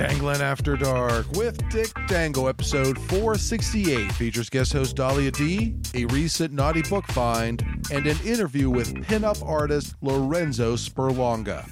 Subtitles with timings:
[0.00, 6.54] Dangling After Dark with Dick Dangle, episode 468 features guest host Dahlia Dee, a recent
[6.54, 11.68] naughty book find, and an interview with pinup artist Lorenzo Sperlonga.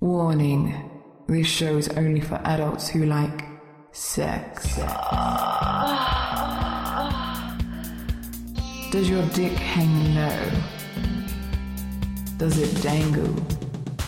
[0.00, 0.90] Warning
[1.28, 3.44] this show is only for adults who like
[3.92, 4.74] sex.
[8.90, 10.50] Does your dick hang low?
[12.38, 13.36] Does it dangle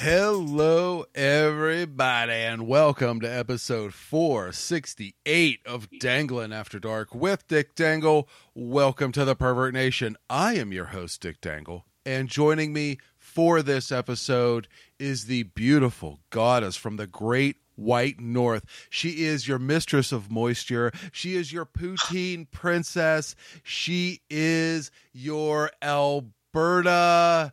[0.00, 8.28] Hello, everybody, and welcome to episode 468 of Dangling After Dark with Dick Dangle.
[8.54, 10.16] Welcome to the Pervert Nation.
[10.30, 14.68] I am your host, Dick Dangle, and joining me for this episode
[15.00, 18.66] is the beautiful goddess from the great white north.
[18.90, 20.92] She is your mistress of moisture.
[21.10, 23.34] She is your poutine princess.
[23.64, 27.52] She is your Alberta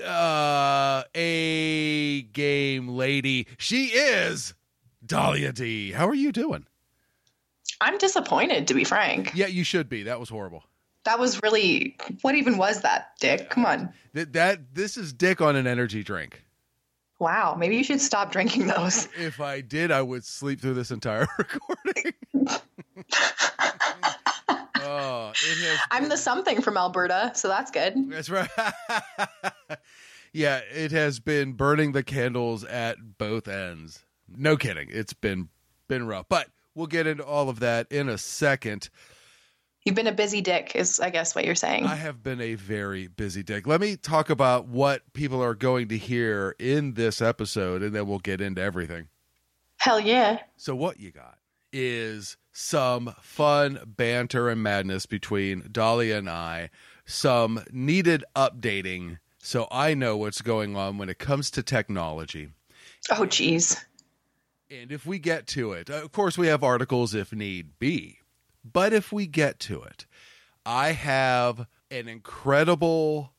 [0.00, 3.46] uh a game lady.
[3.58, 4.54] She is
[5.04, 5.92] Dahlia Dee.
[5.92, 6.66] How are you doing?
[7.80, 9.32] I'm disappointed to be frank.
[9.34, 10.04] Yeah, you should be.
[10.04, 10.64] That was horrible.
[11.04, 13.50] That was really what even was that, Dick?
[13.50, 13.92] Come on.
[14.14, 16.44] That, that this is Dick on an energy drink.
[17.20, 19.08] Wow, maybe you should stop drinking those.
[19.18, 22.12] If I did, I would sleep through this entire recording.
[24.80, 27.94] oh, it has I'm the something from Alberta, so that's good.
[28.10, 28.48] That's right.
[30.32, 34.04] yeah, it has been burning the candles at both ends.
[34.28, 34.88] No kidding.
[34.90, 35.48] It's been
[35.88, 36.26] been rough.
[36.28, 38.90] But we'll get into all of that in a second.
[39.84, 41.84] You've been a busy dick, is I guess what you're saying.
[41.84, 43.66] I have been a very busy dick.
[43.66, 48.06] Let me talk about what people are going to hear in this episode, and then
[48.06, 49.08] we'll get into everything.
[49.76, 50.38] Hell yeah.
[50.56, 51.36] So, what you got
[51.74, 56.70] is some fun banter and madness between Dahlia and I,
[57.04, 62.48] some needed updating so I know what's going on when it comes to technology.
[63.10, 63.76] Oh, jeez.
[64.70, 68.20] And if we get to it, of course, we have articles if need be.
[68.64, 70.06] But if we get to it,
[70.64, 73.34] I have an incredible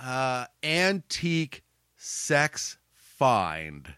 [0.00, 1.64] uh, antique
[1.96, 3.94] sex find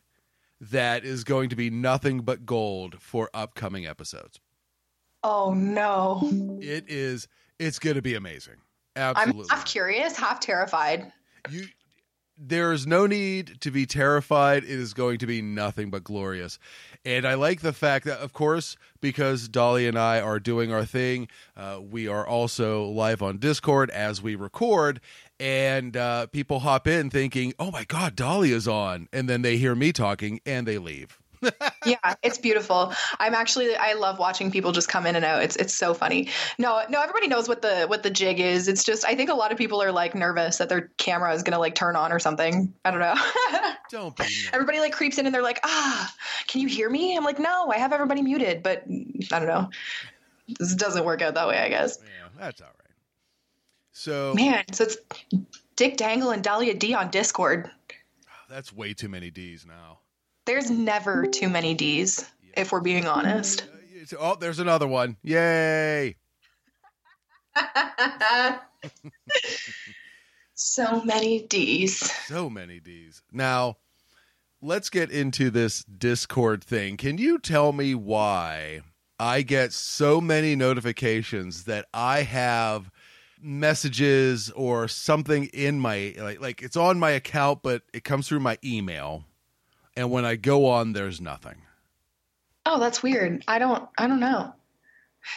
[0.71, 4.41] that is going to be nothing but gold for upcoming episodes.
[5.25, 6.29] Oh no.
[6.61, 7.29] It is
[7.59, 8.57] it's going to be amazing.
[8.95, 9.45] Absolutely.
[9.51, 11.13] I'm half curious, half terrified.
[11.51, 11.67] You
[12.45, 14.65] there is no need to be terrified.
[14.65, 16.59] It is going to be nothing but glorious.
[17.05, 20.85] And I like the fact that, of course, because Dolly and I are doing our
[20.85, 25.01] thing, uh, we are also live on Discord as we record.
[25.41, 29.09] And uh, people hop in thinking, oh my God, Dolly is on.
[29.13, 31.19] And then they hear me talking and they leave.
[31.87, 32.93] yeah, it's beautiful.
[33.19, 35.43] I'm actually I love watching people just come in and out.
[35.43, 36.29] It's it's so funny.
[36.59, 38.69] No, no, everybody knows what the what the jig is.
[38.69, 41.43] It's just I think a lot of people are like nervous that their camera is
[41.43, 42.73] gonna like turn on or something.
[42.85, 43.15] I don't know.
[43.91, 44.23] don't be.
[44.23, 44.51] Nervous.
[44.53, 46.15] Everybody like creeps in and they're like, ah,
[46.47, 47.17] can you hear me?
[47.17, 48.85] I'm like, no, I have everybody muted, but
[49.33, 49.71] I don't know.
[50.59, 51.99] This doesn't work out that way, I guess.
[52.01, 52.82] Yeah, that's all right.
[53.93, 54.97] So man, so it's
[55.77, 57.71] Dick Dangle and Dahlia Dee on Discord.
[58.27, 59.99] Ah, that's way too many D's now.
[60.47, 63.69] There's never too many D's, if we're being honest.
[64.13, 65.17] Uh, oh, there's another one.
[65.23, 66.17] Yay.
[70.55, 72.11] so many D's.
[72.27, 73.23] So many D's.
[73.31, 73.77] Now,
[74.61, 76.97] let's get into this Discord thing.
[76.97, 78.81] Can you tell me why
[79.19, 82.91] I get so many notifications that I have
[83.43, 88.39] messages or something in my like like it's on my account but it comes through
[88.39, 89.25] my email
[89.97, 91.57] and when I go on, there's nothing.
[92.65, 93.45] Oh, that's weird.
[93.49, 93.89] I don't.
[93.99, 94.55] I don't know.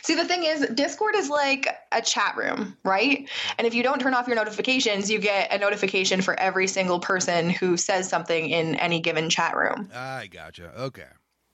[0.02, 3.30] See, the thing is, Discord is like a chat room, right?
[3.58, 7.00] And if you don't turn off your notifications, you get a notification for every single
[7.00, 9.90] person who says something in any given chat room.
[9.94, 10.72] I gotcha.
[10.76, 11.06] Okay.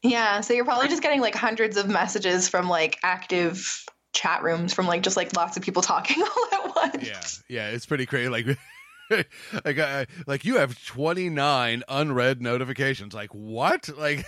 [0.03, 4.73] Yeah, so you're probably just getting like hundreds of messages from like active chat rooms
[4.73, 7.07] from like just like lots of people talking all at once.
[7.07, 8.29] Yeah, yeah, it's pretty crazy.
[8.29, 8.57] Like
[9.65, 13.13] like, I, like you have 29 unread notifications.
[13.13, 13.89] Like what?
[14.01, 14.25] Like,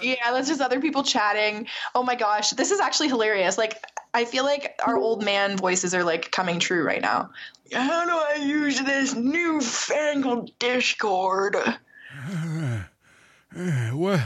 [0.00, 1.66] yeah, that's just other people chatting.
[1.96, 3.58] Oh my gosh, this is actually hilarious.
[3.58, 3.84] Like,
[4.14, 7.30] I feel like our old man voices are like coming true right now.
[7.72, 11.56] How do I use this newfangled Discord?
[13.92, 14.20] what?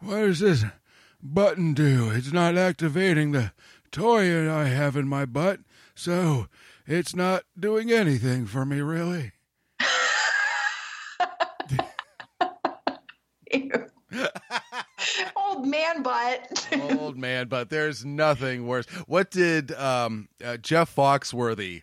[0.00, 0.64] What does this
[1.22, 2.10] button do?
[2.10, 3.52] It's not activating the
[3.90, 5.60] toy I have in my butt,
[5.94, 6.48] so
[6.86, 9.32] it's not doing anything for me, really.
[15.36, 16.68] Old man butt.
[16.98, 18.86] Old man, but there's nothing worse.
[19.06, 21.82] What did um, uh, Jeff Foxworthy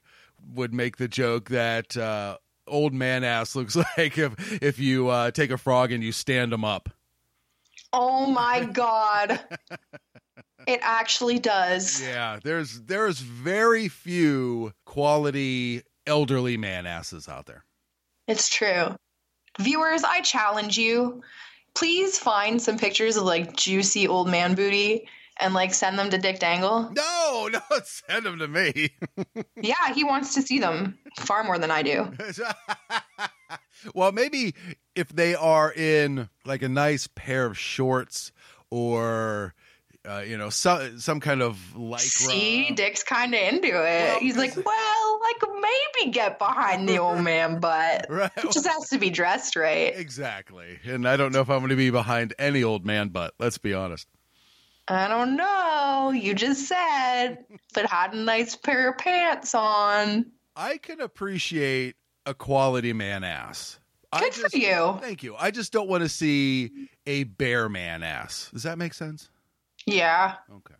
[0.54, 5.32] would make the joke that uh, old man ass looks like if if you uh,
[5.32, 6.90] take a frog and you stand him up?
[7.92, 9.40] Oh my god.
[10.68, 12.02] It actually does.
[12.02, 17.66] Yeah, there's there's very few quality elderly man asses out there.
[18.28, 18.96] It's true.
[19.60, 21.22] Viewers, I challenge you.
[21.76, 25.08] Please find some pictures of like juicy old man booty
[25.40, 26.92] and like send them to Dick Dangle.
[26.96, 28.92] No, no, send them to me.
[29.56, 32.12] yeah, he wants to see them far more than I do.
[33.96, 34.54] well, maybe
[34.96, 38.32] if they are in like a nice pair of shorts
[38.70, 39.54] or
[40.08, 42.00] uh, you know, some some kind of lycra.
[42.00, 43.72] See, Dick's kind of into it.
[43.74, 48.32] Well, He's like, well, I could maybe get behind the old man, but Right.
[48.38, 49.94] it just has to be dressed right.
[49.96, 50.80] Exactly.
[50.86, 53.34] And I don't know if I'm going to be behind any old man butt.
[53.40, 54.08] Let's be honest.
[54.90, 56.12] I don't know.
[56.14, 57.38] You just said
[57.78, 60.26] it had a nice pair of pants on.
[60.58, 61.96] I can appreciate
[62.26, 63.80] a quality man ass.
[64.12, 64.98] I Good for you.
[65.02, 65.36] Thank you.
[65.38, 68.50] I just don't want to see a bear man ass.
[68.54, 69.30] Does that make sense?
[69.86, 70.36] Yeah.
[70.50, 70.76] Okay.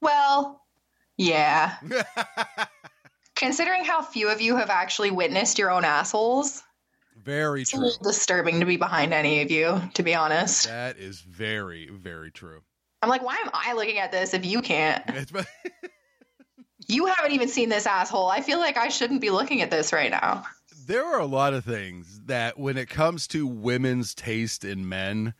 [0.00, 0.62] Well,
[1.16, 1.76] yeah.
[3.36, 6.62] Considering how few of you have actually witnessed your own assholes,
[7.22, 7.90] very true.
[8.02, 10.66] disturbing to be behind any of you, to be honest.
[10.66, 12.60] That is very, very true.
[13.02, 15.04] I'm like, why am I looking at this if you can't?
[16.86, 18.28] You haven't even seen this asshole.
[18.28, 20.44] I feel like I shouldn't be looking at this right now.
[20.86, 25.32] there are a lot of things that when it comes to women's taste in men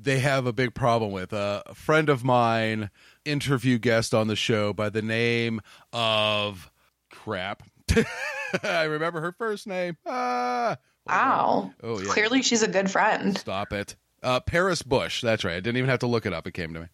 [0.00, 1.32] they have a big problem with.
[1.32, 2.90] Uh, a friend of mine
[3.24, 5.60] interview guest on the show by the name
[5.92, 6.70] of
[7.10, 7.62] crap.
[8.62, 9.96] I remember her first name.
[10.06, 10.76] Ah.
[11.06, 11.72] Wow.
[11.82, 12.12] oh yeah.
[12.12, 13.36] Clearly, she's a good friend.
[13.36, 13.96] stop it.
[14.22, 15.22] Uh, paris bush.
[15.22, 15.54] That's right.
[15.56, 16.46] I didn't even have to look it up.
[16.46, 16.86] It came to me.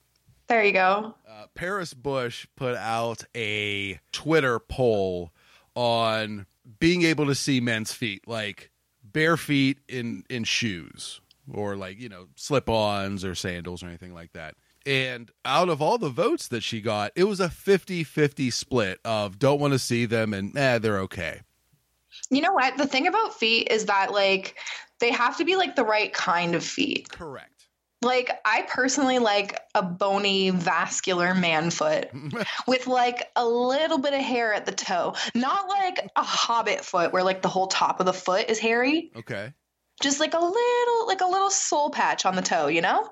[0.49, 1.15] There you go.
[1.29, 5.33] uh, Paris Bush put out a Twitter poll
[5.75, 6.47] on
[6.79, 8.71] being able to see men's feet, like
[9.03, 11.21] bare feet in in shoes,
[11.53, 14.55] or like you know slip-ons or sandals or anything like that.
[14.85, 19.37] And out of all the votes that she got, it was a 50-50 split of
[19.37, 21.41] don't want to see them and eh, they're okay.
[22.31, 22.77] You know what?
[22.77, 24.57] The thing about feet is that, like,
[25.01, 27.09] they have to be like the right kind of feet.
[27.11, 27.67] Correct.
[28.03, 32.09] Like, I personally like a bony, vascular man foot
[32.69, 35.15] with like a little bit of hair at the toe.
[35.35, 39.11] Not like a hobbit foot where like the whole top of the foot is hairy.
[39.17, 39.53] Okay.
[40.01, 43.11] Just like a little, like a little soul patch on the toe, you know?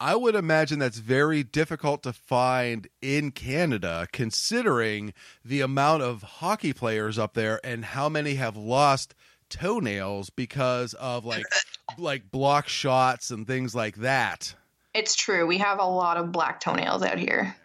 [0.00, 5.14] I would imagine that's very difficult to find in Canada, considering
[5.44, 9.14] the amount of hockey players up there and how many have lost
[9.48, 11.44] toenails because of like
[11.98, 14.54] like block shots and things like that.
[14.94, 15.46] It's true.
[15.46, 17.56] We have a lot of black toenails out here.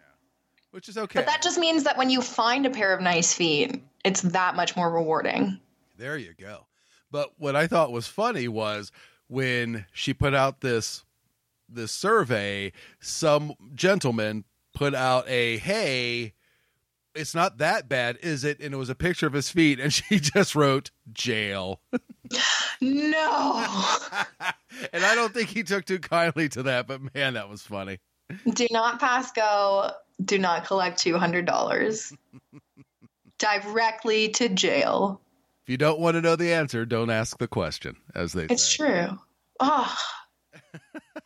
[0.70, 1.18] Which is okay.
[1.18, 4.54] But that just means that when you find a pair of nice feet, it's that
[4.54, 5.58] much more rewarding.
[5.96, 6.66] There you go.
[7.10, 8.92] But what I thought was funny was
[9.28, 11.04] when she put out this
[11.68, 16.34] this survey, some gentleman put out a hey,
[17.14, 18.60] it's not that bad, is it?
[18.60, 21.80] And it was a picture of his feet, and she just wrote jail.
[22.80, 23.66] No.
[24.92, 27.98] and I don't think he took too kindly to that, but man, that was funny.
[28.48, 29.90] Do not pass go.
[30.24, 32.16] Do not collect $200.
[33.38, 35.20] Directly to jail.
[35.70, 38.78] You don't want to know the answer, don't ask the question, as they It's say.
[38.78, 39.18] true.
[39.60, 39.96] Oh.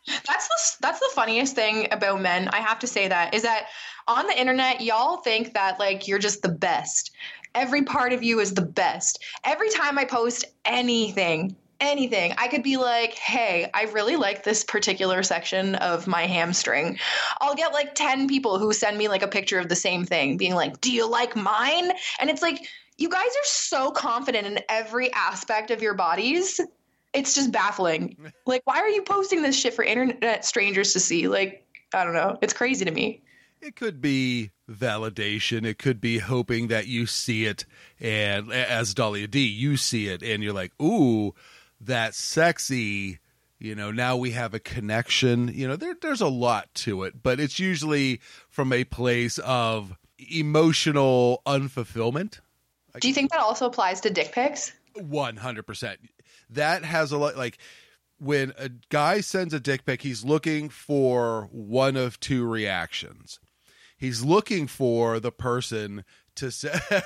[0.07, 2.49] that's the that's the funniest thing about men.
[2.49, 3.69] I have to say that is that
[4.07, 7.09] on the internet, y'all think that like you're just the best.
[7.55, 9.23] Every part of you is the best.
[9.43, 14.63] Every time I post anything, anything, I could be like, "Hey, I really like this
[14.63, 16.99] particular section of my hamstring."
[17.41, 20.37] I'll get like 10 people who send me like a picture of the same thing,
[20.37, 24.59] being like, "Do you like mine?" And it's like, you guys are so confident in
[24.69, 26.59] every aspect of your bodies
[27.15, 28.17] it's just baffling.
[28.47, 31.27] Like, why are you posting this shit for internet strangers to see?
[31.27, 32.37] Like, I don't know.
[32.43, 33.23] It's crazy to me.
[33.59, 35.65] It could be validation.
[35.65, 37.65] It could be hoping that you see it,
[37.99, 41.33] and as Dahlia Dee, you see it, and you're like, "Ooh,
[41.81, 43.19] that's sexy."
[43.57, 45.47] You know, now we have a connection.
[45.51, 49.97] You know, there, there's a lot to it, but it's usually from a place of
[50.19, 52.41] emotional unfulfillment.
[53.01, 54.71] Do you think that also applies to dick pics?
[54.95, 55.99] One hundred percent.
[56.49, 57.35] That has a lot.
[57.35, 57.57] Like
[58.19, 63.39] when a guy sends a dick pic, he's looking for one of two reactions.
[63.97, 66.03] He's looking for the person
[66.35, 66.73] to say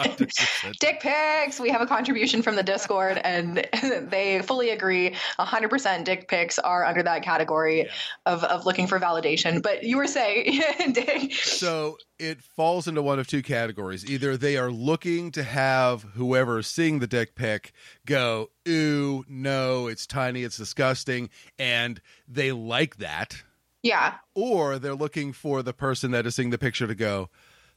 [0.80, 1.60] dick pics.
[1.60, 3.66] We have a contribution from the Discord, and
[4.10, 5.14] they fully agree.
[5.38, 7.90] 100% dick pics are under that category yeah.
[8.26, 9.62] of, of looking for validation.
[9.62, 10.62] But you were saying,
[10.92, 11.32] Dick.
[11.34, 14.08] So it falls into one of two categories.
[14.08, 17.72] Either they are looking to have whoever is seeing the dick pic
[18.04, 23.42] go, ooh, no, it's tiny, it's disgusting, and they like that.
[23.82, 24.14] Yeah.
[24.34, 27.30] Or they're looking for the person that is seeing the picture to go,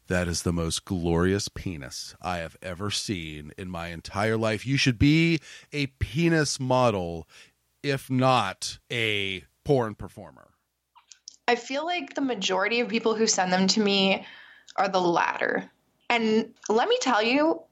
[0.09, 4.65] that is the most glorious penis I have ever seen in my entire life.
[4.65, 5.39] You should be
[5.71, 7.27] a penis model,
[7.81, 10.49] if not a porn performer.
[11.47, 14.25] I feel like the majority of people who send them to me
[14.75, 15.69] are the latter.
[16.09, 17.63] And let me tell you,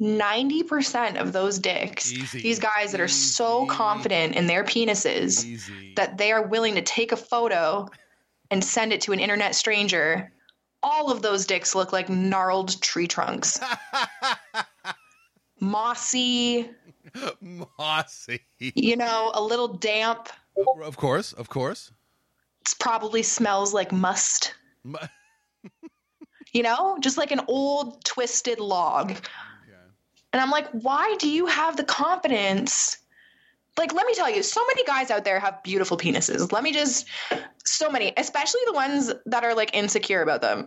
[0.00, 2.42] 90% of those dicks, Easy.
[2.42, 3.14] these guys that are Easy.
[3.14, 5.92] so confident in their penises Easy.
[5.96, 7.88] that they are willing to take a photo
[8.50, 10.32] and send it to an internet stranger
[10.82, 13.58] all of those dicks look like gnarled tree trunks.
[15.60, 16.68] Mossy.
[17.40, 18.40] Mossy.
[18.58, 20.28] You know, a little damp.
[20.82, 21.92] Of course, of course.
[22.62, 24.54] It probably smells like must.
[26.52, 29.12] you know, just like an old twisted log.
[29.12, 29.20] Okay.
[30.32, 32.98] And I'm like, why do you have the confidence
[33.78, 36.52] like let me tell you so many guys out there have beautiful penises.
[36.52, 37.06] Let me just
[37.64, 40.66] so many especially the ones that are like insecure about them.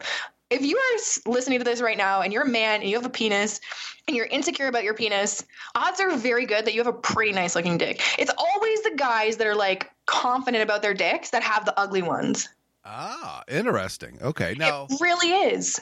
[0.50, 3.06] If you are listening to this right now and you're a man and you have
[3.06, 3.60] a penis
[4.08, 5.44] and you're insecure about your penis
[5.76, 8.02] odds are very good that you have a pretty nice looking dick.
[8.18, 12.02] It's always the guys that are like confident about their dicks that have the ugly
[12.02, 12.50] ones.
[12.84, 14.20] Ah interesting.
[14.22, 15.80] Okay now it really is.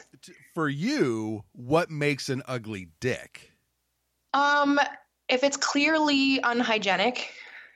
[0.54, 3.52] for you what makes an ugly dick?
[4.32, 4.78] Um
[5.28, 7.30] if it's clearly unhygienic,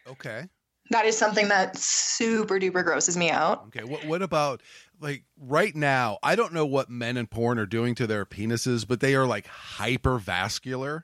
[0.07, 0.47] okay,
[0.90, 3.64] that is something that super duper grosses me out.
[3.69, 4.62] Okay, what what about
[5.00, 6.19] like right now?
[6.23, 9.26] I don't know what men in porn are doing to their penises, but they are
[9.26, 11.02] like hypervascular.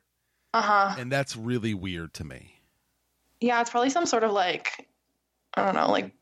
[0.53, 0.95] Uh huh.
[0.99, 2.61] And that's really weird to me.
[3.41, 4.89] Yeah, it's probably some sort of like
[5.55, 6.13] I don't know, like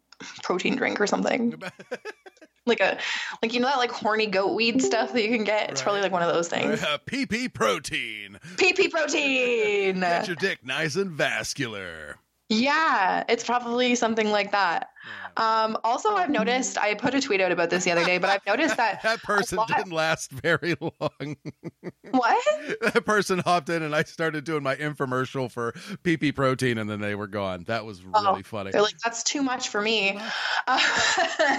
[0.42, 1.60] protein drink or something.
[2.66, 2.98] like a
[3.42, 5.70] like you know that like horny goat weed stuff that you can get.
[5.70, 5.84] It's right.
[5.84, 6.82] probably like one of those things.
[6.82, 8.38] Uh, PP protein.
[8.56, 10.00] PP protein.
[10.00, 12.16] Get your dick nice and vascular.
[12.48, 14.90] Yeah, it's probably something like that.
[15.38, 15.62] Yeah.
[15.64, 18.28] Um, also, I've noticed I put a tweet out about this the other day, but
[18.28, 19.68] I've noticed that that person lot...
[19.68, 21.36] didn't last very long.
[22.10, 22.44] what?
[22.82, 25.72] That person hopped in and I started doing my infomercial for
[26.04, 27.64] PP protein, and then they were gone.
[27.68, 28.70] That was really oh, funny.
[28.70, 30.20] They're like, "That's too much for me."
[30.66, 31.58] Uh,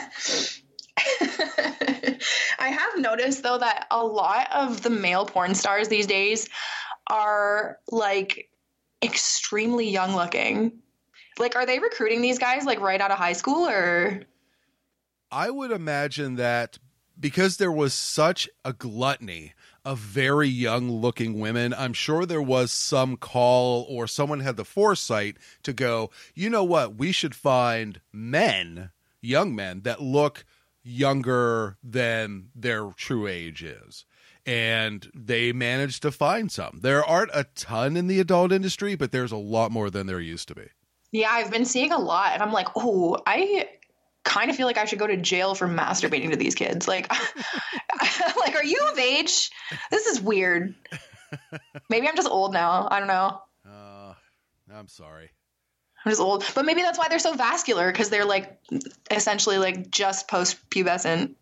[2.59, 6.47] I have noticed though that a lot of the male porn stars these days
[7.07, 8.49] are like
[9.03, 10.71] extremely young looking.
[11.37, 14.23] Like, are they recruiting these guys like right out of high school or?
[15.31, 16.77] I would imagine that
[17.19, 19.53] because there was such a gluttony
[19.85, 24.65] of very young looking women, I'm sure there was some call or someone had the
[24.65, 30.45] foresight to go, you know what, we should find men, young men that look
[30.83, 34.05] younger than their true age is.
[34.45, 36.79] And they managed to find some.
[36.81, 40.19] There aren't a ton in the adult industry, but there's a lot more than there
[40.19, 40.67] used to be.
[41.11, 43.69] Yeah, I've been seeing a lot, and I'm like, oh, I
[44.23, 46.87] kind of feel like I should go to jail for masturbating to these kids.
[46.87, 47.09] Like,
[48.37, 49.51] like, are you of age?
[49.91, 50.75] This is weird.
[51.89, 52.87] Maybe I'm just old now.
[52.89, 53.41] I don't know.
[53.65, 54.13] Uh,
[54.73, 55.29] I'm sorry.
[56.05, 56.43] I'm just old.
[56.53, 58.59] But maybe that's why they're so vascular because they're like
[59.09, 61.35] essentially like just post pubescent.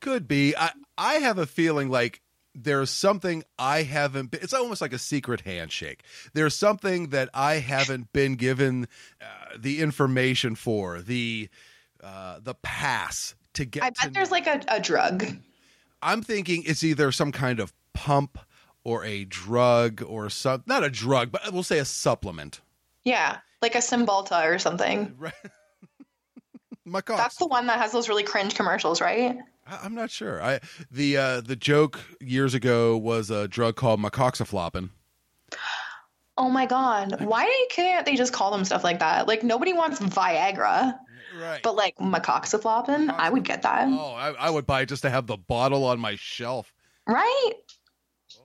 [0.00, 0.56] Could be.
[0.56, 2.20] I I have a feeling like
[2.54, 6.02] there's something I haven't been, it's almost like a secret handshake.
[6.32, 8.88] There's something that I haven't been given
[9.20, 11.48] uh, the information for, the
[12.02, 14.36] uh, the pass to get I bet there's know.
[14.36, 15.26] like a, a drug.
[16.02, 18.38] I'm thinking it's either some kind of pump
[18.84, 22.60] or a drug or some not a drug, but we'll say a supplement.
[23.04, 25.14] Yeah like a Cymbalta or something.
[25.18, 25.32] Right.
[27.08, 29.36] That's the one that has those really cringe commercials, right?
[29.66, 30.40] I'm not sure.
[30.40, 34.90] I the uh, the joke years ago was a drug called macoxaflopin.
[36.38, 37.24] Oh my god!
[37.24, 39.26] Why can't they just call them stuff like that?
[39.26, 40.96] Like nobody wants Viagra.
[41.36, 41.60] Right.
[41.60, 43.88] But like macoxaflopin, I would get that.
[43.88, 46.72] oh, I, I would buy it just to have the bottle on my shelf.
[47.08, 47.52] Right?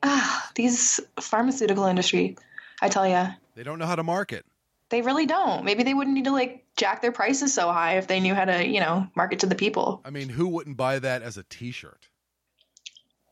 [0.01, 2.37] Ah, these pharmaceutical industry,
[2.81, 4.45] I tell you, They don't know how to market.
[4.91, 5.65] They really don't.
[5.65, 8.45] Maybe they wouldn't need to like jack their prices so high if they knew how
[8.45, 10.01] to, you know, market to the people.
[10.05, 12.07] I mean, who wouldn't buy that as a T-shirt?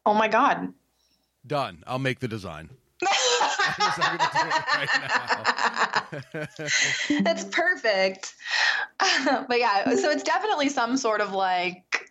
[0.05, 0.73] Oh my god.
[1.45, 1.83] Done.
[1.85, 2.69] I'll make the design.
[3.01, 4.39] I'm gonna do
[6.11, 6.47] it
[7.09, 7.23] right.
[7.23, 8.33] That's perfect.
[9.47, 12.09] but yeah, so it's definitely some sort of like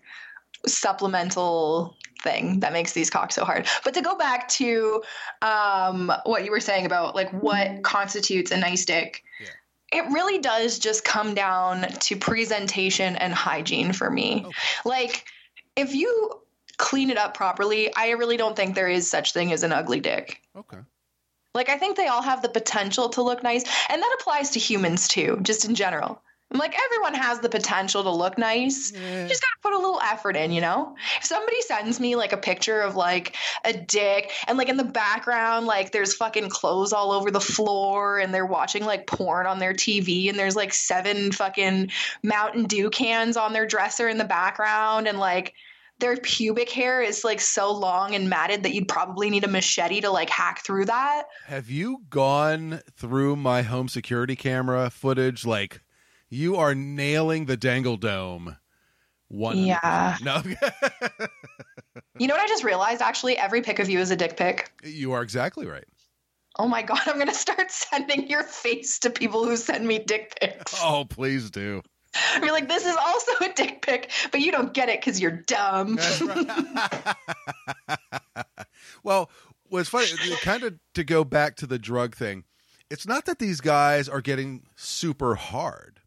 [0.67, 3.67] supplemental thing that makes these cocks so hard.
[3.85, 5.03] But to go back to
[5.43, 10.01] um, what you were saying about like what constitutes a nice dick, Yeah.
[10.01, 14.43] it really does just come down to presentation and hygiene for me.
[14.47, 14.53] Okay.
[14.85, 15.25] Like
[15.77, 16.41] if you
[16.77, 20.01] clean it up properly, I really don't think there is such thing as an ugly
[20.01, 20.41] dick.
[20.57, 20.79] Okay.
[21.55, 24.61] Like I think they all have the potential to look nice, and that applies to
[24.61, 26.23] humans too, just in general.
[26.51, 28.93] I'm like everyone has the potential to look nice.
[28.93, 29.23] Yeah.
[29.23, 30.97] You just gotta put a little effort in, you know?
[31.19, 34.85] If somebody sends me like a picture of like a dick and like in the
[34.85, 39.59] background, like there's fucking clothes all over the floor and they're watching like porn on
[39.59, 41.91] their TV and there's like seven fucking
[42.23, 45.55] Mountain Dew cans on their dresser in the background and like
[46.01, 50.01] their pubic hair is like so long and matted that you'd probably need a machete
[50.01, 51.25] to like hack through that.
[51.47, 55.45] Have you gone through my home security camera footage?
[55.45, 55.81] Like,
[56.31, 58.57] you are nailing the Dangle Dome.
[59.29, 59.59] One.
[59.59, 60.17] Yeah.
[60.23, 60.43] No,
[62.19, 63.03] You know what I just realized?
[63.03, 64.73] Actually, every pic of you is a dick pic.
[64.83, 65.85] you are exactly right.
[66.59, 70.37] Oh my god, I'm gonna start sending your face to people who send me dick
[70.41, 70.81] pics.
[70.83, 71.83] Oh, please do.
[72.41, 75.31] Be like, this is also a dick pic, but you don't get it because you're
[75.31, 75.97] dumb.
[75.97, 77.15] Right.
[79.05, 79.31] well,
[79.69, 80.07] what's funny,
[80.41, 82.45] kind of to go back to the drug thing,
[82.91, 86.01] it's not that these guys are getting super hard.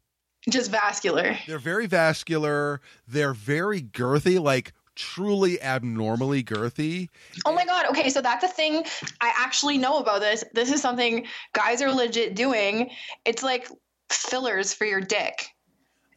[0.50, 1.38] Just vascular.
[1.48, 2.82] They're very vascular.
[3.08, 7.10] They're very girthy, like truly abnormally girthy.
[7.46, 7.88] Oh my god.
[7.90, 8.84] Okay, so that's a thing
[9.22, 10.44] I actually know about this.
[10.54, 12.92] This is something guys are legit doing.
[13.26, 13.68] It's like
[14.10, 15.48] fillers for your dick.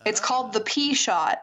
[0.04, 0.24] It's ah.
[0.24, 1.38] called the P-Shot.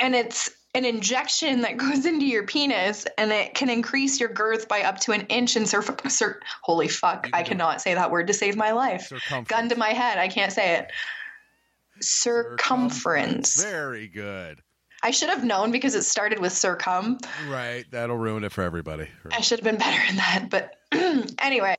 [0.00, 4.68] And it's an injection that goes into your penis and it can increase your girth
[4.68, 5.90] by up to an inch in surf.
[6.08, 9.12] Cir- Holy fuck, I cannot say that word to save my life.
[9.46, 10.90] Gun to my head, I can't say it.
[12.04, 13.62] Circumference.
[13.62, 14.60] Very good.
[15.04, 17.18] I should have known because it started with circum.
[17.46, 17.84] Right.
[17.90, 19.06] That'll ruin it for everybody.
[19.30, 20.46] I should have been better in that.
[20.48, 20.76] But
[21.42, 21.76] anyway,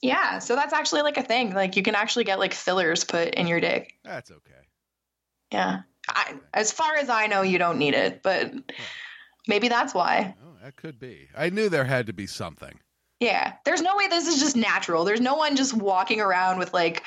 [0.00, 0.38] yeah.
[0.38, 1.54] So that's actually like a thing.
[1.54, 3.94] Like you can actually get like fillers put in your dick.
[4.04, 4.62] That's okay.
[5.52, 5.80] Yeah.
[6.08, 8.52] I, as far as I know, you don't need it, but
[9.48, 10.36] maybe that's why.
[10.40, 11.28] Oh, that could be.
[11.36, 12.78] I knew there had to be something.
[13.18, 13.54] Yeah.
[13.64, 15.04] There's no way this is just natural.
[15.04, 17.02] There's no one just walking around with like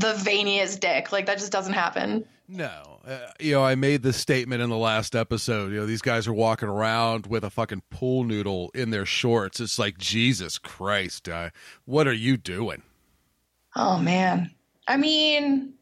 [0.00, 1.12] the veiniest dick.
[1.12, 2.24] Like that just doesn't happen.
[2.48, 3.00] No.
[3.06, 5.72] Uh, you know, I made this statement in the last episode.
[5.72, 9.60] You know, these guys are walking around with a fucking pool noodle in their shorts.
[9.60, 11.50] It's like, Jesus Christ, uh,
[11.84, 12.82] what are you doing?
[13.74, 14.52] Oh man.
[14.88, 15.74] I mean,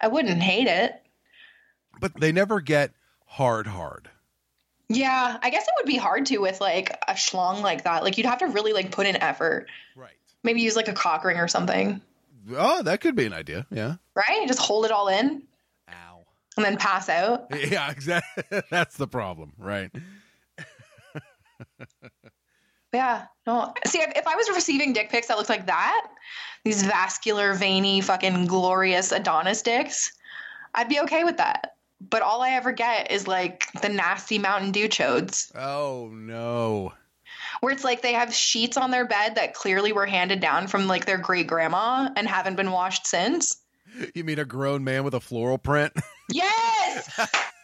[0.00, 1.00] I wouldn't hate it.
[2.00, 2.92] But they never get
[3.26, 4.08] hard, hard.
[4.88, 8.02] Yeah, I guess it would be hard to with like a schlong like that.
[8.02, 9.68] Like you'd have to really like put in effort.
[9.94, 10.10] Right.
[10.42, 12.00] Maybe use like a cock ring or something,
[12.56, 13.66] Oh, that could be an idea.
[13.70, 13.96] Yeah.
[14.14, 14.46] right?
[14.46, 15.42] Just hold it all in
[15.90, 16.24] Ow.
[16.56, 17.46] and then pass out.
[17.70, 18.60] Yeah, exactly.
[18.70, 19.90] That's the problem, right?
[22.92, 23.26] Yeah.
[23.46, 23.72] No.
[23.86, 26.08] See, if, if I was receiving dick pics that looked like that,
[26.64, 30.10] these vascular, veiny, fucking glorious Adonis dicks,
[30.74, 31.74] I'd be okay with that.
[32.00, 36.92] But all I ever get is like the nasty Mountain Dew chodes, Oh no.
[37.60, 40.86] Where it's like they have sheets on their bed that clearly were handed down from
[40.86, 43.56] like their great grandma and haven't been washed since.
[44.14, 45.92] You mean a grown man with a floral print?
[46.32, 47.18] Yes!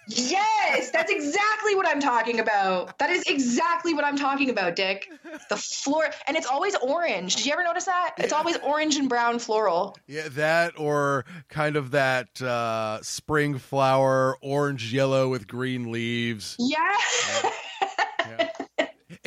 [0.09, 0.91] Yes!
[0.91, 2.99] That's exactly what I'm talking about.
[2.99, 5.09] That is exactly what I'm talking about, Dick.
[5.49, 7.37] The floor, and it's always orange.
[7.37, 8.15] Did you ever notice that?
[8.19, 9.97] It's always orange and brown floral.
[10.07, 16.57] Yeah, that or kind of that uh, spring flower, orange yellow with green leaves.
[16.59, 16.97] Yeah.
[18.21, 18.51] Yeah.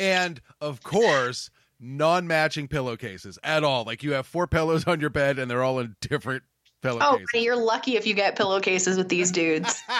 [0.00, 3.84] and of course, non-matching pillowcases at all.
[3.84, 6.42] Like you have four pillows on your bed and they're all in different
[6.82, 7.26] Oh, pillowcases.
[7.32, 9.80] buddy, you're lucky if you get pillowcases with these dudes.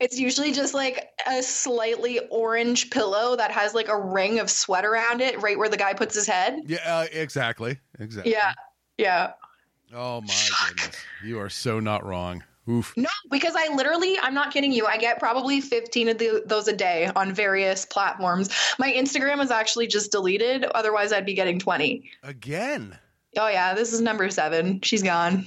[0.00, 4.84] It's usually just like a slightly orange pillow that has like a ring of sweat
[4.84, 6.60] around it, right where the guy puts his head.
[6.66, 7.80] yeah, uh, exactly.
[7.98, 8.30] Exactly.
[8.30, 8.54] Yeah.
[8.96, 9.32] Yeah.
[9.92, 10.96] Oh my goodness.
[11.24, 12.44] You are so not wrong.
[12.68, 12.92] Oof.
[12.96, 14.86] No, because I literally, I'm not kidding you.
[14.86, 18.50] I get probably 15 of the, those a day on various platforms.
[18.78, 20.64] My Instagram is actually just deleted.
[20.64, 22.10] Otherwise, I'd be getting 20.
[22.22, 22.98] Again.
[23.38, 23.74] Oh, yeah.
[23.74, 24.80] This is number seven.
[24.82, 25.46] She's gone.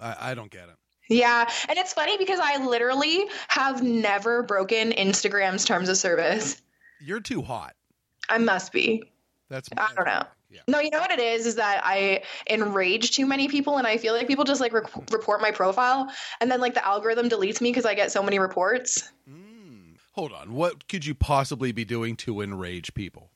[0.00, 0.76] I, I don't get it.
[1.08, 1.48] Yeah.
[1.68, 6.60] And it's funny because I literally have never broken Instagram's terms of service.
[7.00, 7.74] You're too hot.
[8.28, 9.10] I must be.
[9.48, 10.22] That's I don't know.
[10.52, 10.60] Yeah.
[10.68, 11.46] No, you know what it is?
[11.46, 15.10] Is that I enrage too many people, and I feel like people just like rec-
[15.10, 18.38] report my profile, and then like the algorithm deletes me because I get so many
[18.38, 19.10] reports.
[19.28, 19.96] Mm.
[20.12, 20.52] Hold on.
[20.52, 23.30] What could you possibly be doing to enrage people?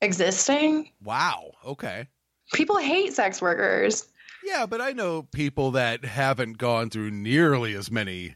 [0.00, 1.52] Existing Wow.
[1.64, 2.08] Okay.
[2.52, 4.08] people hate sex workers.
[4.44, 8.34] Yeah, but I know people that haven't gone through nearly as many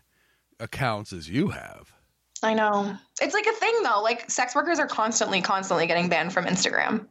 [0.60, 1.92] accounts as you have.
[2.42, 2.96] I know.
[3.20, 4.00] It's like a thing though.
[4.02, 7.06] Like sex workers are constantly, constantly getting banned from Instagram.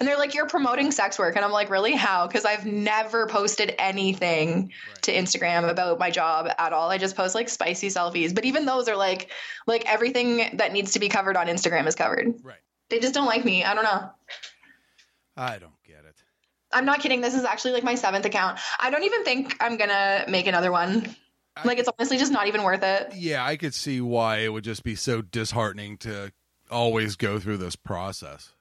[0.00, 1.36] And they're like, you're promoting sex work.
[1.36, 1.92] And I'm like, really?
[1.92, 2.26] How?
[2.26, 4.72] Because I've never posted anything
[5.02, 6.90] to Instagram about my job at all.
[6.90, 8.34] I just post like spicy selfies.
[8.34, 9.30] But even those are like,
[9.66, 12.34] like everything that needs to be covered on Instagram is covered.
[12.42, 12.56] Right.
[12.90, 13.64] They just don't like me.
[13.64, 14.10] I don't know.
[15.36, 16.14] I don't get it.
[16.72, 17.20] I'm not kidding.
[17.20, 18.58] This is actually like my seventh account.
[18.80, 21.14] I don't even think I'm gonna make another one.
[21.56, 23.12] I- Like it's honestly just not even worth it.
[23.14, 26.32] Yeah, I could see why it would just be so disheartening to
[26.70, 28.52] always go through this process.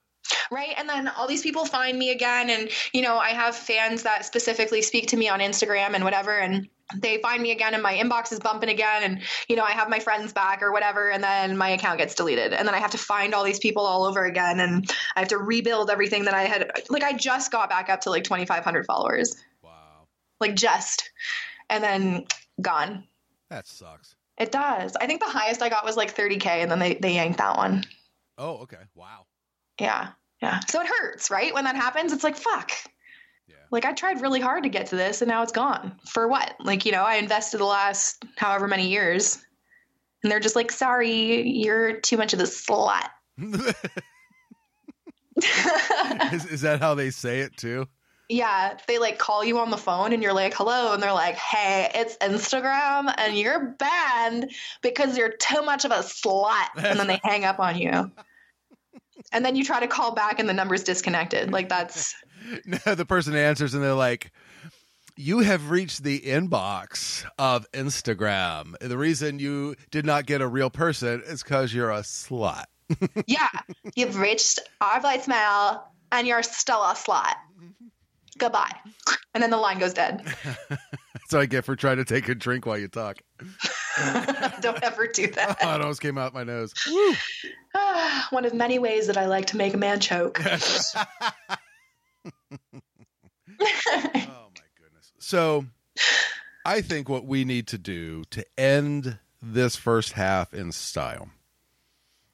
[0.54, 0.76] Right.
[0.78, 2.52] And then all these people find me again.
[2.52, 6.38] And, you know, I have fans that specifically speak to me on Instagram and whatever.
[6.38, 9.02] And they find me again and my inbox is bumping again.
[9.02, 11.10] And, you know, I have my friends back or whatever.
[11.10, 12.54] And then my account gets deleted.
[12.54, 14.60] And then I have to find all these people all over again.
[14.60, 16.72] And I have to rebuild everything that I had.
[16.88, 19.72] Like, I just got back up to like 2,500 followers, Wow.
[20.40, 21.10] like just.
[21.68, 22.26] And then
[22.62, 23.06] gone.
[23.50, 24.16] That sucks.
[24.38, 24.96] It does.
[25.02, 26.46] I think the highest I got was like 30K.
[26.46, 27.86] And then they, they yanked that one.
[28.38, 28.78] Oh, okay.
[28.94, 29.26] Wow.
[29.80, 30.10] Yeah.
[30.44, 30.60] Yeah.
[30.68, 31.54] So it hurts, right?
[31.54, 32.74] When that happens, it's like, fuck.
[33.48, 33.56] Yeah.
[33.72, 35.96] Like I tried really hard to get to this and now it's gone.
[36.06, 36.54] For what?
[36.60, 39.42] Like, you know, I invested the last however many years.
[40.22, 43.08] And they're just like, sorry, you're too much of a slut.
[46.34, 47.88] is, is that how they say it too?
[48.28, 48.78] yeah.
[48.86, 50.94] They like call you on the phone and you're like, hello.
[50.94, 54.52] And they're like, hey, it's Instagram and you're banned
[54.82, 56.68] because you're too much of a slut.
[56.76, 58.12] And then they hang up on you.
[59.32, 61.52] And then you try to call back and the number's disconnected.
[61.52, 62.16] Like that's
[62.66, 64.32] No, the person answers and they're like,
[65.16, 68.78] You have reached the inbox of Instagram.
[68.80, 72.66] The reason you did not get a real person is because you're a slut.
[73.26, 73.48] Yeah,
[73.96, 75.82] you've reached our voicemail
[76.12, 77.34] and you're still a slut.
[78.38, 78.76] Goodbye.
[79.34, 80.22] And then the line goes dead.
[80.70, 83.22] That's what I get for trying to take a drink while you talk.
[84.62, 85.58] Don't ever do oh, that.
[85.62, 85.76] Oh, that.
[85.76, 86.74] it almost came out my nose.
[88.30, 90.42] One of many ways that I like to make a man choke.
[93.60, 95.12] Oh my goodness.
[95.20, 95.66] So
[96.66, 101.30] I think what we need to do to end this first half in style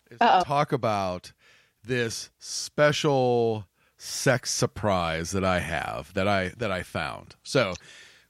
[0.09, 1.33] is to talk about
[1.83, 3.67] this special
[3.97, 7.35] sex surprise that I have that I that I found.
[7.43, 7.73] So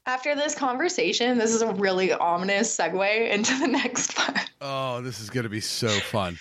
[0.06, 4.50] After this conversation, this is a really ominous segue into the next part.
[4.60, 6.38] oh this is gonna be so fun.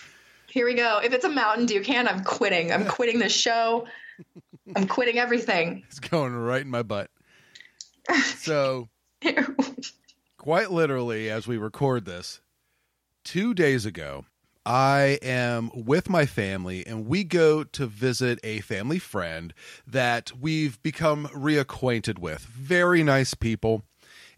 [0.48, 1.00] Here we go.
[1.04, 2.72] If it's a Mountain Dew can, I'm quitting.
[2.72, 3.86] I'm quitting the show.
[4.76, 5.84] I'm quitting everything.
[5.88, 7.10] It's going right in my butt.
[8.38, 8.90] So
[10.38, 12.42] quite literally as we record this
[13.24, 14.26] two days ago
[14.70, 19.54] i am with my family and we go to visit a family friend
[19.88, 23.84] that we've become reacquainted with very nice people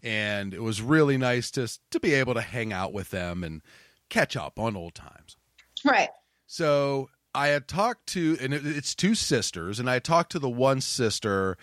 [0.02, 3.60] and it was really nice just to be able to hang out with them and
[4.08, 5.36] catch up on old times
[5.84, 6.08] right.
[6.46, 10.80] so I had talked to, and it's two sisters, and I talked to the one
[10.82, 11.56] sister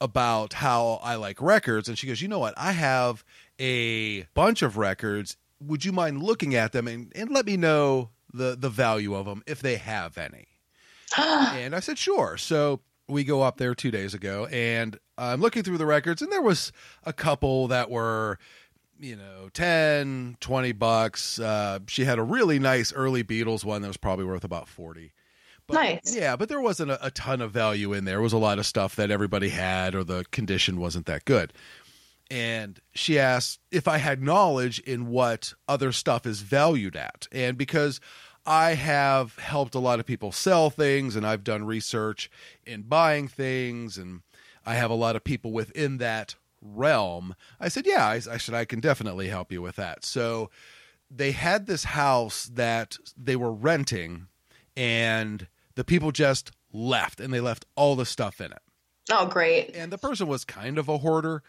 [0.00, 2.54] about how I like records, and she goes, "You know what?
[2.56, 3.22] I have
[3.58, 5.36] a bunch of records.
[5.62, 9.26] Would you mind looking at them and, and let me know the the value of
[9.26, 10.48] them if they have any?"
[11.18, 15.62] and I said, "Sure." So we go up there two days ago, and I'm looking
[15.62, 16.72] through the records, and there was
[17.04, 18.38] a couple that were
[19.02, 23.88] you know 10 20 bucks uh she had a really nice early beatles one that
[23.88, 25.10] was probably worth about 40
[25.66, 26.14] but, Nice.
[26.14, 28.58] yeah but there wasn't a, a ton of value in there There was a lot
[28.58, 31.54] of stuff that everybody had or the condition wasn't that good
[32.30, 37.26] and she asked if i had knowledge in what other stuff is valued at.
[37.32, 38.00] And because
[38.46, 42.30] i have helped a lot of people sell things and i've done research
[42.64, 44.20] in buying things and
[44.64, 48.54] i have a lot of people within that realm i said yeah i, I said
[48.54, 50.04] i can definitely help you with that.
[50.04, 50.50] So
[51.10, 54.28] they had this house that they were renting
[54.76, 58.62] and the people just left and they left all the stuff in it.
[59.10, 59.74] Oh, great.
[59.74, 61.42] and the person was kind of a hoarder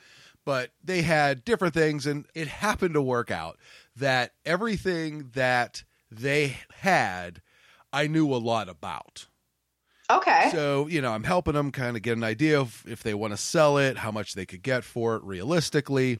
[0.45, 3.57] but they had different things and it happened to work out
[3.95, 7.41] that everything that they had
[7.93, 9.27] i knew a lot about
[10.09, 10.49] Okay.
[10.51, 13.31] so, you know, I'm helping them kind of get an idea of if they want
[13.31, 16.19] to sell it, how much they could get for it realistically.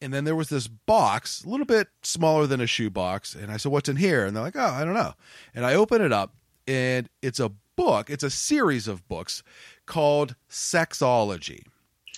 [0.00, 3.34] And then there was this box, a little bit smaller than a shoebox.
[3.34, 4.24] And I said, What's in here?
[4.24, 5.12] And they're like, Oh, I don't know.
[5.54, 6.34] And I open it up,
[6.66, 9.42] and it's a book, it's a series of books
[9.86, 11.64] called Sexology.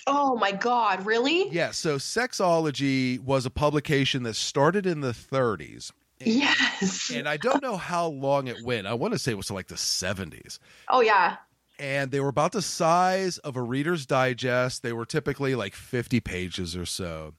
[0.06, 1.48] Oh my God, really?
[1.50, 5.92] Yeah, so Sexology was a publication that started in the 30s.
[6.20, 7.10] Yes.
[7.14, 8.86] And I don't know how long it went.
[8.86, 10.58] I want to say it was like the 70s.
[10.88, 11.36] Oh, yeah.
[11.78, 14.82] And they were about the size of a Reader's Digest.
[14.82, 17.34] They were typically like 50 pages or so.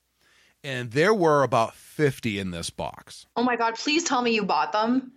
[0.63, 3.28] And there were about 50 in this box.
[3.36, 5.12] Oh my God, please tell me you bought them.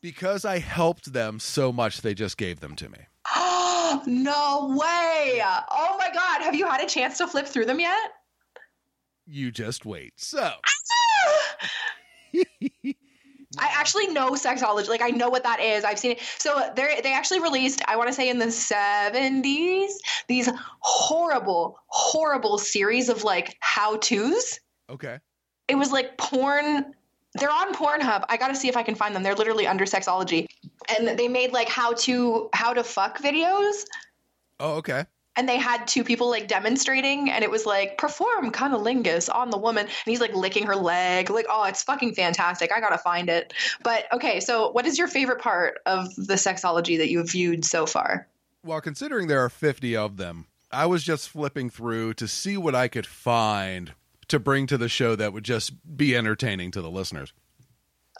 [0.00, 2.98] Because I helped them so much, they just gave them to me.
[3.36, 5.42] Oh Oh, no way.
[5.42, 6.42] Oh my God.
[6.42, 8.12] Have you had a chance to flip through them yet?
[9.26, 10.14] You just wait.
[10.16, 10.52] So.
[13.56, 14.88] I actually know sexology.
[14.88, 15.84] Like I know what that is.
[15.84, 16.20] I've seen it.
[16.38, 19.92] So they they actually released, I want to say in the 70s,
[20.28, 24.58] these horrible, horrible series of like how-tos.
[24.90, 25.18] Okay.
[25.68, 26.94] It was like porn.
[27.34, 28.24] They're on Pornhub.
[28.28, 29.22] I got to see if I can find them.
[29.22, 30.46] They're literally under sexology.
[30.96, 33.84] And they made like how to how to fuck videos
[34.60, 35.04] Oh, okay.
[35.36, 39.56] and they had two people like demonstrating and it was like perform cunnilingus on the
[39.58, 43.28] woman and he's like licking her leg like oh it's fucking fantastic i gotta find
[43.28, 47.64] it but okay so what is your favorite part of the sexology that you've viewed
[47.64, 48.28] so far
[48.62, 52.74] Well, considering there are 50 of them, I was just flipping through to see what
[52.76, 53.92] I could find
[54.34, 57.32] to bring to the show that would just be entertaining to the listeners.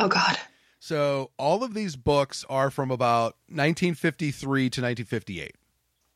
[0.00, 0.38] oh god
[0.80, 5.56] So, all of these books are from about 1953 to 1958.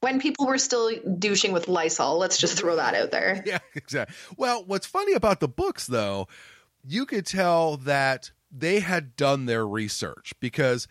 [0.00, 4.14] when people were still douching with lysol let's just throw that out there Yeah, exactly.
[4.36, 6.28] Well, what's funny about the books, though,
[6.86, 10.86] you could tell that they had done their research because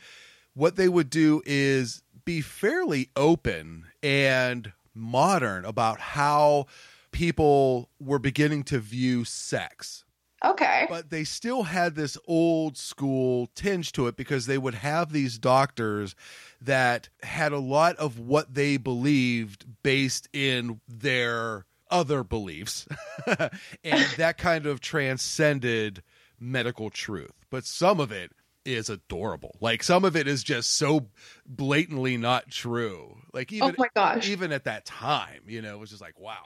[0.53, 6.65] what they would do is be fairly open and modern about how
[7.11, 10.03] people were beginning to view sex.
[10.43, 15.11] okay But they still had this old school tinge to it because they would have
[15.11, 16.15] these doctors
[16.61, 22.87] that had a lot of what they believed based in their other beliefs.
[23.27, 23.49] and
[24.17, 26.03] that kind of transcended
[26.39, 27.31] medical truth.
[27.49, 28.31] But some of it
[28.65, 29.55] is adorable.
[29.61, 31.07] Like some of it is just so
[31.45, 33.17] blatantly not true.
[33.33, 36.19] Like even oh my gosh even at that time, you know, it was just like
[36.19, 36.43] wow.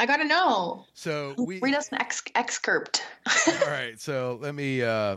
[0.00, 3.04] I gotta know So we read us an ex- excerpt
[3.48, 5.16] all right, so let me uh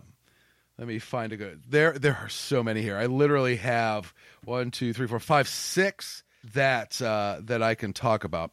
[0.78, 1.62] let me find a good.
[1.70, 2.98] There there are so many here.
[2.98, 4.14] I literally have
[4.44, 8.52] one, two, three, four, five, six that uh that I can talk about.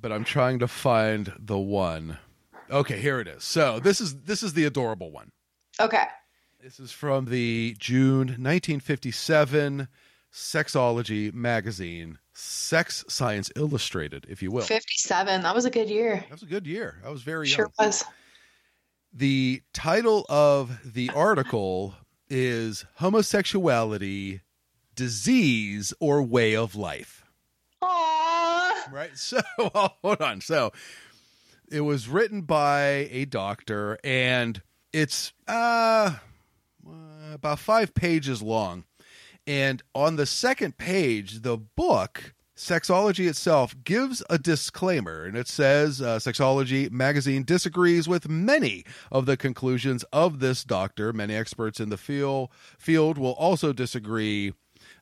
[0.00, 2.18] But I'm trying to find the one.
[2.70, 3.44] Okay, here it is.
[3.44, 5.30] So this is this is the adorable one.
[5.80, 6.04] okay
[6.60, 9.88] This is from the June 1957
[10.32, 14.62] Sexology magazine, Sex Science Illustrated, if you will.
[14.62, 17.02] 57 that was a good year That was a good year.
[17.04, 17.86] I was very sure young.
[17.86, 18.04] was
[19.12, 21.94] The title of the article
[22.30, 24.42] is Homosexuality,
[24.94, 27.24] Disease, or Way of Life.
[27.82, 28.92] Aww.
[28.92, 29.10] Right?
[29.14, 30.40] So, hold on.
[30.40, 30.72] So,
[31.70, 36.14] it was written by a doctor and it's uh,
[36.86, 38.84] uh, about five pages long.
[39.48, 45.24] And on the second page, the book, Sexology itself, gives a disclaimer.
[45.24, 51.14] And it says uh, Sexology magazine disagrees with many of the conclusions of this doctor.
[51.14, 54.52] Many experts in the field, field will also disagree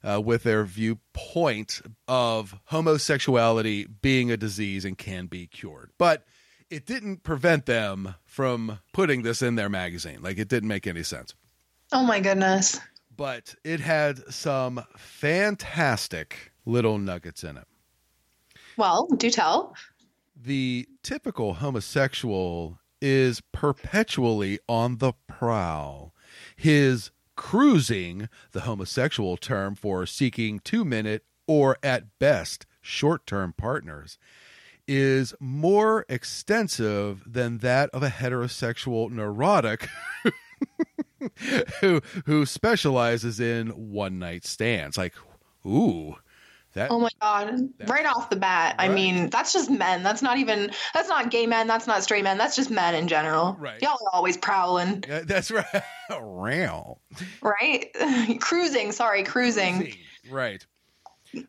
[0.05, 5.91] uh, with their viewpoint of homosexuality being a disease and can be cured.
[5.99, 6.25] But
[6.71, 10.23] it didn't prevent them from putting this in their magazine.
[10.23, 11.35] Like it didn't make any sense.
[11.91, 12.79] Oh my goodness.
[13.17, 17.67] But it had some fantastic little nuggets in it.
[18.77, 19.75] Well, do tell.
[20.41, 26.13] The typical homosexual is perpetually on the prowl.
[26.57, 34.19] His cruising, the homosexual term for seeking two minute or at best short term partners,
[34.89, 39.89] is more extensive than that of a heterosexual neurotic
[41.81, 44.97] who who specializes in one night stands.
[44.97, 45.15] Like,
[45.67, 46.17] ooh,
[46.75, 47.71] that Oh my god.
[47.87, 48.77] Right off the bat.
[48.79, 50.03] I mean, that's just men.
[50.03, 52.39] That's not even that's not gay men, that's not straight men.
[52.39, 53.57] That's just men in general.
[53.59, 53.81] Right.
[53.83, 55.83] Y'all are always prowling, Yeah, that's right.
[56.11, 56.99] Row.
[57.43, 57.91] right?
[58.41, 59.95] cruising, sorry, cruising.
[60.31, 60.65] Right.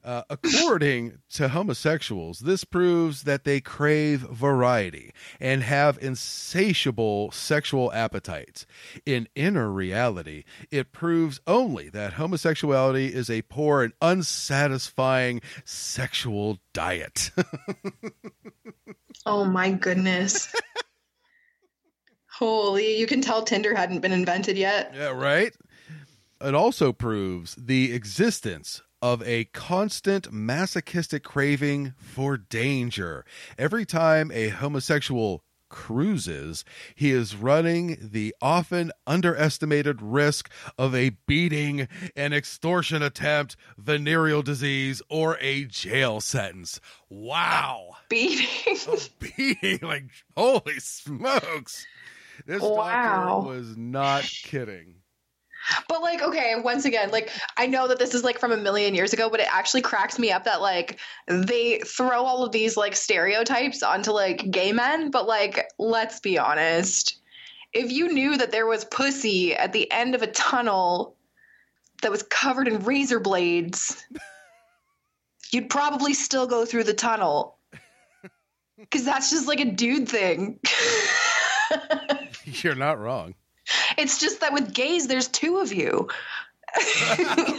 [0.04, 8.65] Uh, according to homosexuals, this proves that they crave variety and have insatiable sexual appetites.
[9.06, 17.32] In inner reality, it proves only that homosexuality is a poor and unsatisfying sexual diet.
[19.26, 20.54] Oh my goodness.
[22.32, 24.93] Holy, you can tell Tinder hadn't been invented yet.
[24.95, 25.54] Yeah, right?
[26.39, 33.25] It also proves the existence of a constant masochistic craving for danger.
[33.57, 36.63] Every time a homosexual cruises,
[36.95, 45.01] he is running the often underestimated risk of a beating, an extortion attempt, venereal disease,
[45.10, 46.79] or a jail sentence.
[47.10, 47.97] Wow.
[48.10, 48.47] Beating.
[48.88, 50.05] A beating, like,
[50.36, 51.86] holy smokes.
[52.45, 53.41] This Wow.
[53.41, 54.95] doctor was not kidding.
[55.88, 58.96] But like, okay, once again, like I know that this is like from a million
[58.96, 62.78] years ago, but it actually cracks me up that like they throw all of these
[62.78, 67.20] like stereotypes onto like gay men, but like let's be honest.
[67.74, 71.15] If you knew that there was pussy at the end of a tunnel
[72.02, 74.04] that was covered in razor blades,
[75.52, 77.58] you'd probably still go through the tunnel.
[78.91, 80.60] Cuz that's just like a dude thing.
[82.46, 83.36] You're not wrong.
[83.97, 86.08] It's just that with gays there's two of you.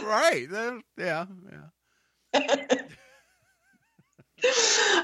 [0.03, 0.47] right.
[0.97, 1.25] Yeah.
[2.33, 2.65] Yeah.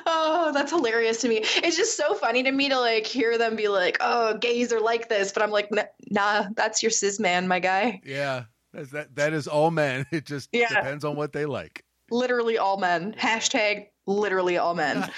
[0.06, 1.38] oh, that's hilarious to me.
[1.44, 4.80] It's just so funny to me to like hear them be like, "Oh, gays are
[4.80, 8.02] like this," but I'm like, "N- "Nah, that's your cis man, my guy.
[8.06, 8.44] Yeah.
[8.74, 10.06] That's, that that is all men.
[10.12, 10.70] It just Yeah.
[10.70, 11.84] depends on what they like.
[12.12, 13.14] Literally all men.
[13.18, 15.10] Hashtag literally all men."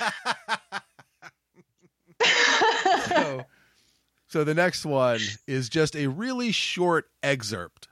[3.07, 3.43] so,
[4.27, 7.87] so the next one is just a really short excerpt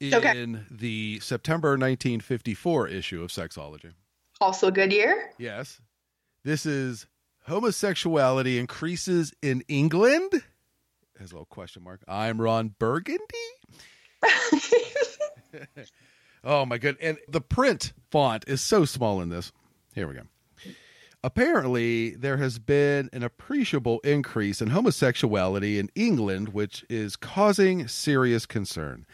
[0.00, 0.56] in Okay.
[0.70, 3.92] the September 1954 issue of Sexology.
[4.40, 5.30] also, a good year.
[5.38, 5.80] Yes.
[6.44, 7.06] This is
[7.46, 10.30] homosexuality increases in England?
[11.18, 12.02] Has a little question mark.
[12.06, 13.24] I'm Ron Burgundy.
[16.44, 16.96] oh my good.
[17.00, 19.50] And the print font is so small in this.
[19.94, 20.22] Here we go.
[21.24, 28.46] Apparently, there has been an appreciable increase in homosexuality in England, which is causing serious
[28.46, 29.04] concern.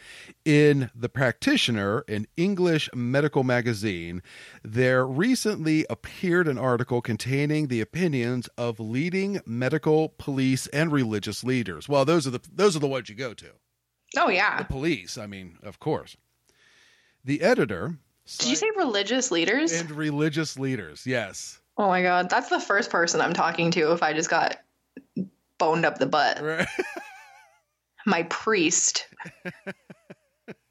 [0.45, 4.21] In The Practitioner, an English medical magazine,
[4.63, 11.89] there recently appeared an article containing the opinions of leading medical, police, and religious leaders.
[11.89, 13.49] Well, those are the those are the ones you go to.
[14.15, 14.59] Oh yeah.
[14.59, 16.15] The police, I mean, of course.
[17.23, 17.97] The editor
[18.37, 19.71] Did you say religious leaders?
[19.73, 21.59] and religious leaders, yes.
[21.77, 24.57] Oh my god, that's the first person I'm talking to if I just got
[25.57, 26.41] boned up the butt.
[26.41, 26.67] Right.
[28.05, 29.07] My priest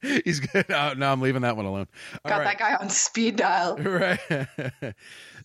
[0.25, 0.67] He's good.
[0.71, 1.87] Oh, no, I'm leaving that one alone.
[2.25, 2.45] All got right.
[2.45, 3.79] that guy on speed dial.
[3.95, 4.19] Right.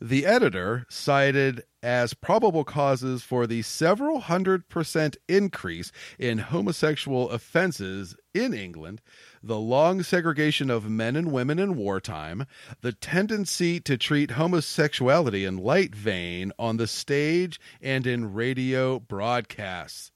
[0.02, 8.15] the editor cited as probable causes for the several hundred percent increase in homosexual offenses
[8.34, 9.02] in England
[9.43, 12.45] the long segregation of men and women in wartime,
[12.82, 20.12] the tendency to treat homosexuality in light vein on the stage and in radio broadcasts.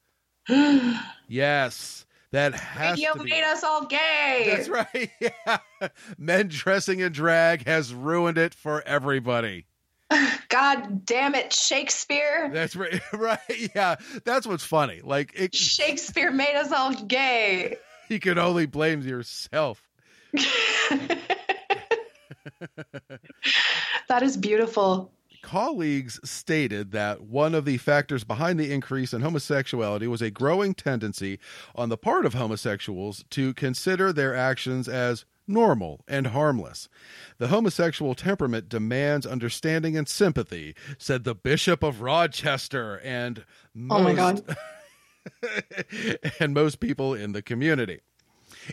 [1.27, 3.29] yes, that has Radio to be.
[3.29, 4.53] made us all gay.
[4.55, 5.09] That's right.
[5.19, 5.57] Yeah.
[6.17, 9.65] Men dressing in drag has ruined it for everybody.
[10.49, 12.49] God damn it, Shakespeare.
[12.53, 12.99] That's right.
[13.13, 13.69] Right.
[13.75, 13.95] Yeah.
[14.25, 15.01] That's what's funny.
[15.03, 17.77] Like it, Shakespeare made us all gay.
[18.09, 19.81] you can only blame yourself.
[24.09, 25.11] That is beautiful.
[25.43, 30.73] Colleagues stated that one of the factors behind the increase in homosexuality was a growing
[30.73, 31.38] tendency
[31.75, 36.88] on the part of homosexuals to consider their actions as normal and harmless.
[37.39, 43.43] The homosexual temperament demands understanding and sympathy, said the Bishop of Rochester and
[43.75, 44.58] most, Oh my God.
[46.39, 47.99] and most people in the community.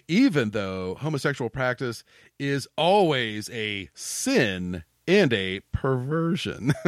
[0.07, 2.05] Even though homosexual practice
[2.39, 6.73] is always a sin and a perversion.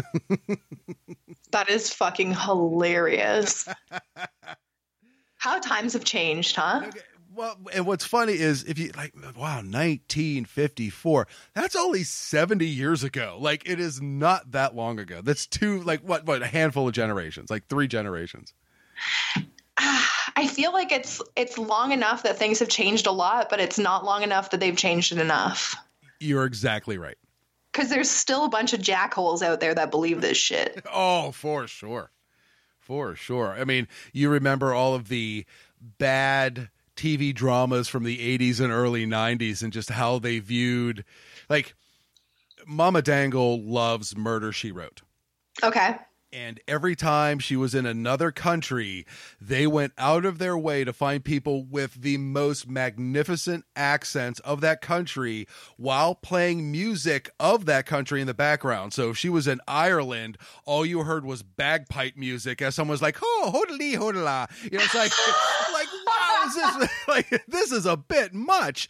[1.52, 3.68] That is fucking hilarious.
[5.36, 6.90] How times have changed, huh?
[7.34, 13.36] Well, and what's funny is if you like, wow, 1954, that's only 70 years ago.
[13.38, 15.20] Like, it is not that long ago.
[15.22, 18.54] That's two, like, what, what, a handful of generations, like three generations.
[19.78, 23.78] I feel like it's it's long enough that things have changed a lot, but it's
[23.78, 25.76] not long enough that they've changed it enough.
[26.20, 27.16] You're exactly right.
[27.72, 30.84] Because there's still a bunch of jackholes out there that believe this shit.
[30.92, 32.10] Oh, for sure.
[32.80, 33.56] For sure.
[33.58, 35.46] I mean, you remember all of the
[35.98, 41.04] bad TV dramas from the 80s and early 90s and just how they viewed,
[41.48, 41.74] like,
[42.66, 45.02] Mama Dangle loves Murder, She Wrote.
[45.62, 45.96] Okay.
[46.32, 49.04] And every time she was in another country,
[49.40, 54.62] they went out of their way to find people with the most magnificent accents of
[54.62, 58.94] that country while playing music of that country in the background.
[58.94, 63.02] So if she was in Ireland, all you heard was bagpipe music as someone was
[63.02, 64.50] like, oh, hodely, hodela.
[64.62, 65.12] You know, it's like,
[65.72, 68.88] like, wow, is this, like, this is a bit much.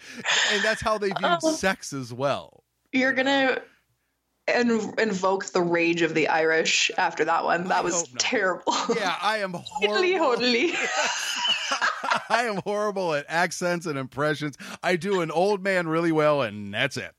[0.53, 1.38] And that's how they viewed Oh.
[1.49, 2.62] Um, sex as well.
[2.93, 3.62] You're gonna
[4.49, 7.64] in- invoke the rage of the Irish after that one.
[7.64, 8.74] I That was terrible.
[8.95, 10.36] Yeah, I am horrible.
[10.36, 10.74] hodly.
[12.28, 14.57] I am horrible at accents and impressions.
[14.82, 17.12] I do an old man really well, and that's it.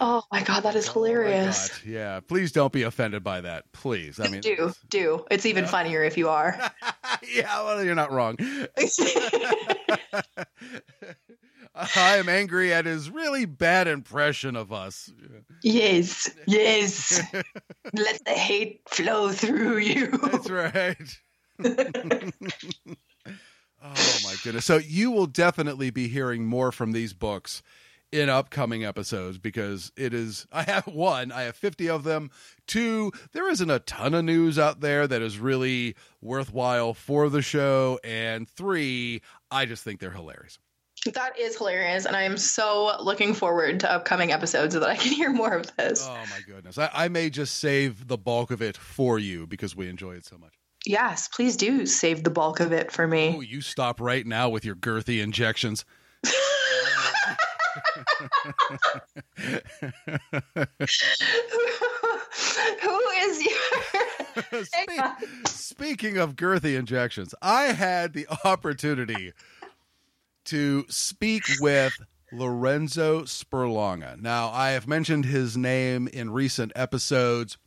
[0.00, 1.68] Oh my god, that is Oh my hilarious.
[1.68, 1.86] God.
[1.86, 3.70] Yeah, please don't be offended by that.
[3.72, 4.20] Please.
[4.20, 5.24] I mean, do do.
[5.30, 6.58] It's even funnier if you are.
[7.34, 8.36] yeah, well, you're not wrong.
[11.94, 15.12] I am angry at his really bad impression of us.
[15.62, 17.22] yes, yes.
[17.92, 20.08] Let the hate flow through you.
[20.08, 21.18] That's right.
[21.64, 22.24] oh
[24.24, 24.64] my goodness.
[24.64, 27.62] So you will definitely be hearing more from these books
[28.10, 32.30] in upcoming episodes because it is I have one, I have 50 of them.
[32.66, 37.42] Two, there isn't a ton of news out there that is really worthwhile for the
[37.42, 40.58] show and three, I just think they're hilarious.
[41.14, 44.96] That is hilarious, and I am so looking forward to upcoming episodes so that I
[44.96, 46.06] can hear more of this.
[46.08, 46.78] Oh my goodness.
[46.78, 50.24] I, I may just save the bulk of it for you because we enjoy it
[50.24, 50.54] so much.
[50.86, 53.34] Yes, please do save the bulk of it for me.
[53.36, 55.84] Oh, you stop right now with your girthy injections.
[62.82, 64.64] Who is your?
[64.64, 69.32] Spe- speaking of girthy injections, I had the opportunity
[70.48, 71.92] to speak with
[72.32, 74.18] Lorenzo Sperlonga.
[74.20, 77.58] Now, I have mentioned his name in recent episodes.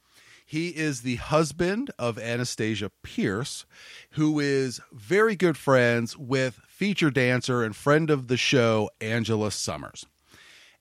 [0.43, 3.65] He is the husband of Anastasia Pierce,
[4.11, 10.07] who is very good friends with feature dancer and friend of the show, Angela Summers.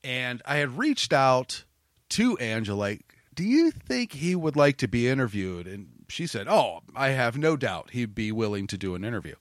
[0.03, 1.65] And I had reached out
[2.11, 2.97] to Angela,
[3.35, 5.67] do you think he would like to be interviewed?
[5.67, 9.35] And she said, Oh, I have no doubt he'd be willing to do an interview.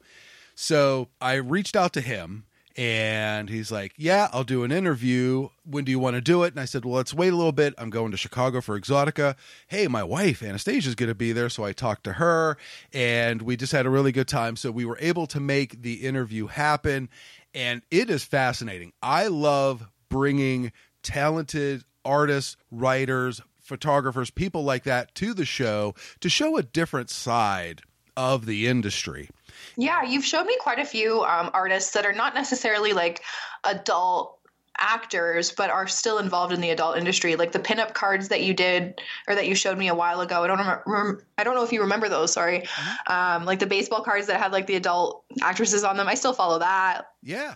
[0.55, 2.43] So I reached out to him
[2.79, 5.49] and he's like, Yeah, I'll do an interview.
[5.65, 6.53] When do you want to do it?
[6.53, 7.73] And I said, Well, let's wait a little bit.
[7.77, 9.35] I'm going to Chicago for Exotica.
[9.67, 11.49] Hey, my wife, Anastasia's going to be there.
[11.49, 12.57] So I talked to her
[12.93, 14.55] and we just had a really good time.
[14.55, 17.09] So we were able to make the interview happen.
[17.53, 18.93] And it is fascinating.
[19.03, 20.71] I love bringing
[21.03, 27.81] talented artists, writers, photographers, people like that to the show to show a different side
[28.15, 29.29] of the industry.
[29.77, 33.23] Yeah, you've showed me quite a few um, artists that are not necessarily like
[33.63, 34.35] adult
[34.81, 37.35] actors, but are still involved in the adult industry.
[37.35, 40.43] Like the pinup cards that you did or that you showed me a while ago.
[40.43, 41.25] I don't remember.
[41.37, 42.31] I don't know if you remember those.
[42.33, 42.65] Sorry,
[43.07, 46.07] um, like the baseball cards that had like the adult actresses on them.
[46.07, 47.07] I still follow that.
[47.23, 47.55] Yeah.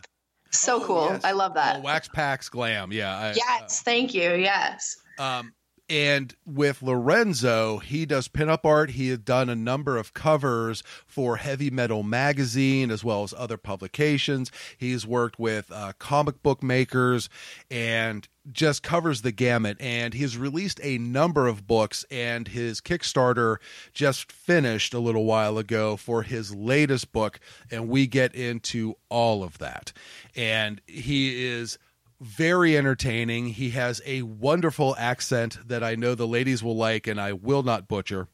[0.51, 1.05] So Oh, cool.
[1.11, 1.23] yes.
[1.23, 1.77] I love that.
[1.77, 2.91] Oh, Wax Packs Glam.
[2.91, 3.17] Yeah.
[3.17, 4.33] I, yes, thank you.
[4.35, 4.97] Yes.
[5.17, 5.53] Um,
[5.89, 8.91] and with Lorenzo, he does pinup art.
[8.91, 13.57] He had done a number of covers for Heavy Metal Magazine as well as other
[13.57, 14.51] publications.
[14.77, 17.29] He's worked with uh, comic book makers
[17.69, 19.77] and just covers the gamut.
[19.79, 23.57] And he's released a number of books, and his Kickstarter
[23.93, 27.39] just finished a little while ago for his latest book.
[27.69, 29.91] And we get into all of that.
[30.35, 31.77] And he is
[32.23, 33.47] very entertaining.
[33.47, 37.63] He has a wonderful accent that I know the ladies will like and I will
[37.63, 38.27] not butcher.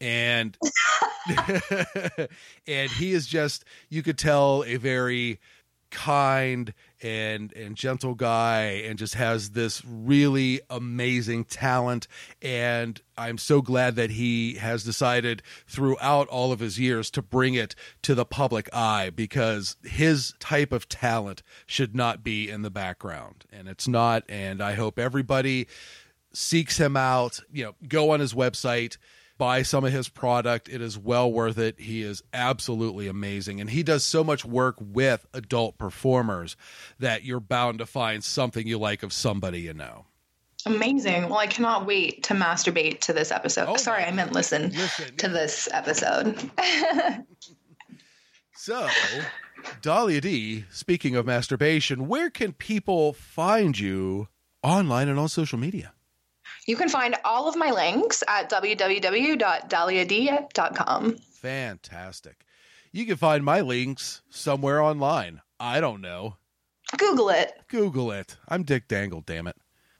[0.00, 0.58] And
[2.66, 5.40] and he is just you could tell a very
[5.90, 6.74] kind
[7.04, 12.08] and and gentle guy and just has this really amazing talent.
[12.40, 17.54] And I'm so glad that he has decided throughout all of his years to bring
[17.54, 22.70] it to the public eye because his type of talent should not be in the
[22.70, 23.44] background.
[23.52, 24.24] And it's not.
[24.28, 25.68] And I hope everybody
[26.32, 28.96] seeks him out, you know, go on his website,
[29.38, 30.68] buy some of his product.
[30.68, 31.80] It is well worth it.
[31.80, 33.60] He is absolutely amazing.
[33.60, 36.56] And he does so much work with adult performers
[36.98, 40.06] that you're bound to find something you like of somebody you know.
[40.66, 41.28] Amazing.
[41.28, 43.66] Well, I cannot wait to masturbate to this episode.
[43.68, 45.16] Oh Sorry, I meant listen, Listen.
[45.16, 46.50] to this episode.
[48.56, 48.88] So,
[49.82, 54.28] Dahlia Dee, speaking of masturbation, where can people find you
[54.62, 55.92] online and on social media?
[56.66, 61.16] You can find all of my links at www.daliad.com.
[61.16, 62.44] Fantastic.
[62.92, 65.42] You can find my links somewhere online.
[65.60, 66.36] I don't know.
[66.96, 67.52] Google it.
[67.68, 68.36] Google it.
[68.48, 69.56] I'm Dick Dangle, damn it.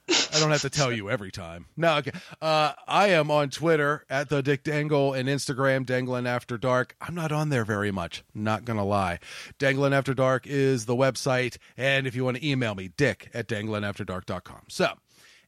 [0.09, 1.67] I don't have to tell you every time.
[1.77, 2.13] No, okay.
[2.41, 6.95] Uh, I am on Twitter at the Dick Dangle and Instagram Dangling After Dark.
[7.01, 8.23] I'm not on there very much.
[8.35, 9.19] Not gonna lie.
[9.59, 13.49] Dangling After Dark is the website, and if you want to email me, Dick at
[13.49, 14.65] danglingafterdark.com.
[14.69, 14.93] So.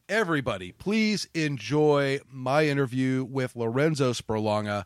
[0.09, 4.85] Everybody, please enjoy my interview with Lorenzo Sperlonga.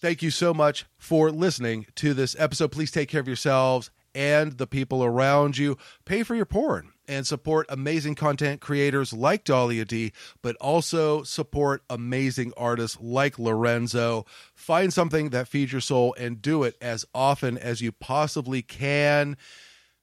[0.00, 2.72] Thank you so much for listening to this episode.
[2.72, 5.76] Please take care of yourselves and the people around you.
[6.06, 11.82] Pay for your porn and support amazing content creators like Dahlia Dee, but also support
[11.90, 14.24] amazing artists like Lorenzo.
[14.54, 19.36] Find something that feeds your soul and do it as often as you possibly can.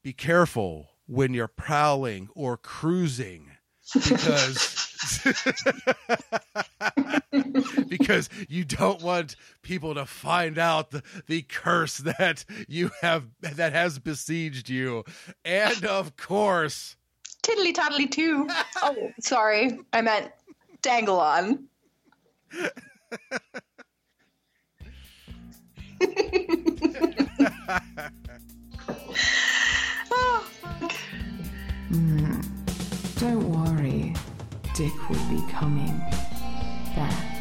[0.04, 3.49] Be careful when you're prowling or cruising
[3.94, 4.80] because
[7.90, 13.74] because you don't want people to find out the, the curse that you have that
[13.74, 15.04] has besieged you
[15.44, 16.96] and of course
[17.44, 18.50] Tiddly toddly too.
[18.82, 19.78] oh, sorry.
[19.92, 20.32] I meant
[20.82, 21.68] dangle on.
[34.74, 35.99] Dick will be coming
[36.95, 37.34] back.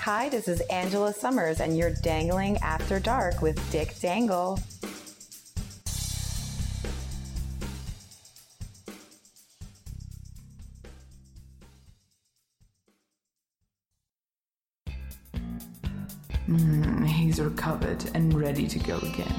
[0.00, 4.58] Hi, this is Angela Summers, and you're dangling after dark with Dick Dangle.
[17.66, 19.34] Recovered and ready to go again.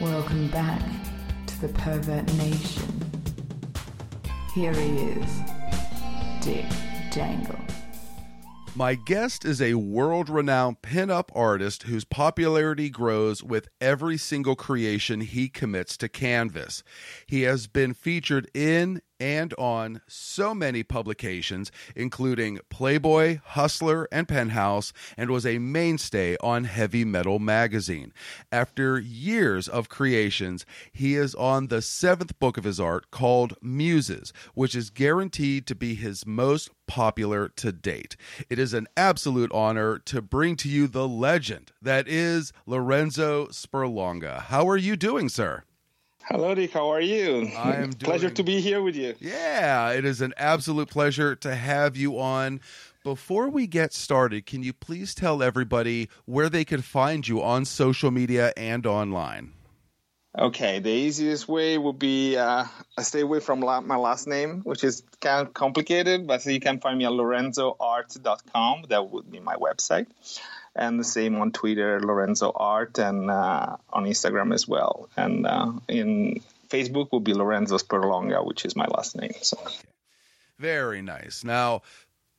[0.00, 0.80] Welcome back
[1.48, 2.88] to the Pervert Nation.
[4.54, 5.40] Here he is,
[6.40, 6.64] Dick
[7.10, 7.58] Dangle.
[8.74, 15.20] My guest is a world renowned pinup artist whose popularity grows with every single creation
[15.20, 16.82] he commits to canvas.
[17.26, 24.92] He has been featured in and on so many publications, including Playboy, Hustler, and Penthouse,
[25.16, 28.12] and was a mainstay on Heavy Metal magazine.
[28.50, 34.32] After years of creations, he is on the seventh book of his art called Muses,
[34.54, 38.16] which is guaranteed to be his most popular to date.
[38.48, 44.40] It is an absolute honor to bring to you the legend that is Lorenzo Sperlonga.
[44.42, 45.62] How are you doing, sir?
[46.30, 46.72] Hello, Dick.
[46.72, 47.50] How are you?
[47.58, 47.98] I am doing...
[47.98, 49.16] Pleasure to be here with you.
[49.18, 52.60] Yeah, it is an absolute pleasure to have you on.
[53.02, 57.64] Before we get started, can you please tell everybody where they can find you on
[57.64, 59.54] social media and online?
[60.38, 62.64] Okay, the easiest way would be uh,
[63.00, 66.78] stay away from la- my last name, which is kind of complicated, but you can
[66.78, 68.84] find me at lorenzoart.com.
[68.88, 70.06] That would be my website.
[70.76, 75.08] And the same on Twitter, Lorenzo Art, and uh, on Instagram as well.
[75.16, 79.34] And uh, in Facebook will be Lorenzo Sperlonga, which is my last name.
[79.42, 79.58] So.
[80.58, 81.42] Very nice.
[81.42, 81.82] Now,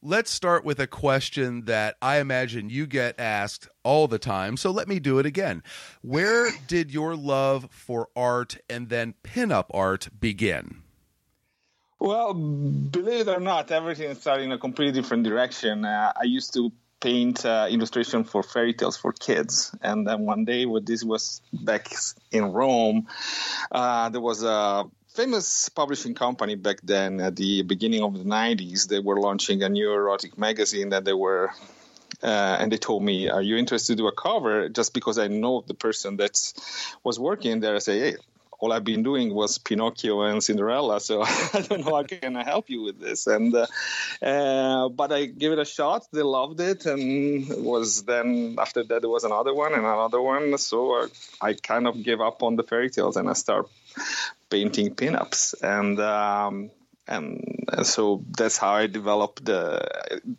[0.01, 4.57] let's start with a question that I imagine you get asked all the time.
[4.57, 5.63] So let me do it again.
[6.01, 10.83] Where did your love for art and then pinup art begin?
[11.99, 15.85] Well, believe it or not, everything started in a completely different direction.
[15.85, 16.71] Uh, I used to
[17.01, 21.41] paint uh, illustration for fairy tales for kids, and then one day, when this was
[21.51, 21.91] back
[22.31, 23.07] in Rome,
[23.71, 28.87] uh, there was a famous publishing company back then at the beginning of the 90s.
[28.87, 31.51] They were launching a new erotic magazine that they were.
[32.23, 35.27] Uh, and they told me, "Are you interested to do a cover?" Just because I
[35.27, 36.37] know the person that
[37.03, 38.15] was working there, I say, "Hey,
[38.61, 42.43] all I've been doing was Pinocchio and Cinderella, so I don't know how can I
[42.43, 43.25] help you with this.
[43.25, 43.65] And uh,
[44.21, 46.05] uh, but I gave it a shot.
[46.13, 50.57] They loved it, and was then after that there was another one and another one.
[50.59, 51.07] So I,
[51.41, 53.67] I kind of gave up on the fairy tales and I start
[54.49, 55.99] painting pinups and.
[55.99, 56.71] Um,
[57.07, 59.85] and, and so that's how I developed the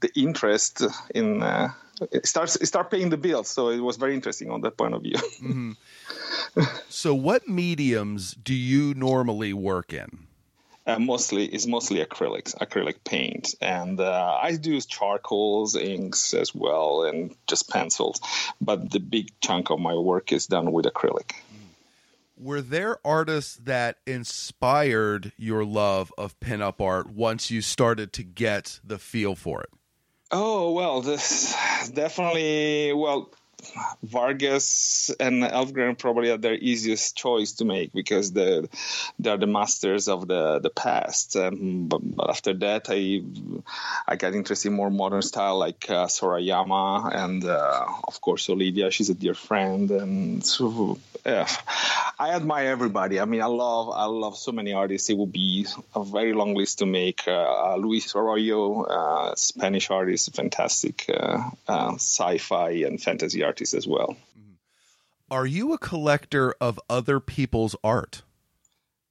[0.00, 0.82] the interest
[1.14, 1.72] in uh,
[2.10, 3.48] it starts start paying the bills.
[3.48, 5.16] So it was very interesting on that point of view.
[6.88, 10.26] So, what mediums do you normally work in?
[10.86, 17.04] uh, mostly is mostly acrylics, acrylic paint, and uh, I do charcoals, inks as well,
[17.04, 18.20] and just pencils.
[18.60, 21.32] But the big chunk of my work is done with acrylic.
[22.36, 28.80] Were there artists that inspired your love of pinup art once you started to get
[28.82, 29.70] the feel for it?
[30.32, 31.54] Oh well, this
[31.94, 33.30] definitely well.
[34.02, 38.68] Vargas and Elvgren probably are their easiest choice to make because the
[39.18, 41.36] they're the masters of the the past.
[41.36, 43.22] Um, but, but, after that, I
[44.06, 48.90] I got interested in more modern style like uh, Sorayama and uh, of course Olivia.
[48.90, 51.48] She's a dear friend, and so yeah,
[52.18, 53.20] I admire everybody.
[53.20, 55.08] I mean, I love I love so many artists.
[55.08, 57.28] It would be a very long list to make.
[57.28, 64.16] Uh, Luis Royo, uh, Spanish artist, fantastic uh, uh, sci-fi and fantasy artist as well.
[65.30, 68.22] Are you a collector of other people's art?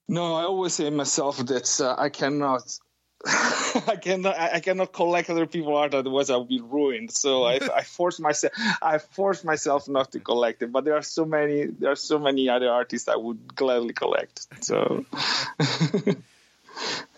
[0.07, 2.63] No, I always say myself that uh, I cannot.
[3.25, 4.37] I cannot.
[4.37, 7.11] I cannot collect other people's art, otherwise I'll be ruined.
[7.11, 8.53] So I, I force myself.
[8.81, 10.71] I force myself not to collect it.
[10.71, 11.65] But there are so many.
[11.65, 14.47] There are so many other artists I would gladly collect.
[14.63, 15.05] So.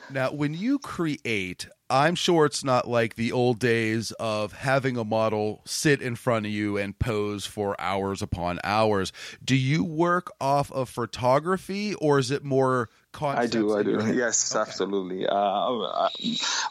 [0.10, 5.04] Now, when you create, I'm sure it's not like the old days of having a
[5.04, 9.14] model sit in front of you and pose for hours upon hours.
[9.46, 12.90] Do you work off of photography or is it more
[13.22, 14.12] I do, I do.
[14.12, 14.62] Yes, okay.
[14.62, 15.28] absolutely.
[15.28, 16.10] Uh,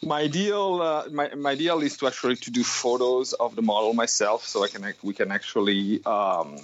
[0.02, 3.94] my ideal, uh, my, my ideal is to actually to do photos of the model
[3.94, 6.58] myself, so I can we can actually um,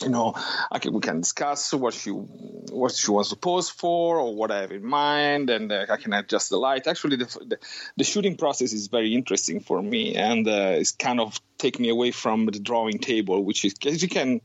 [0.00, 0.34] you know,
[0.90, 4.72] we can discuss what she what she wants to pose for or what I have
[4.72, 6.86] in mind, and uh, I can adjust the light.
[6.86, 7.58] Actually, the, the,
[7.96, 11.88] the shooting process is very interesting for me, and uh, it's kind of take me
[11.88, 14.40] away from the drawing table, which is as you can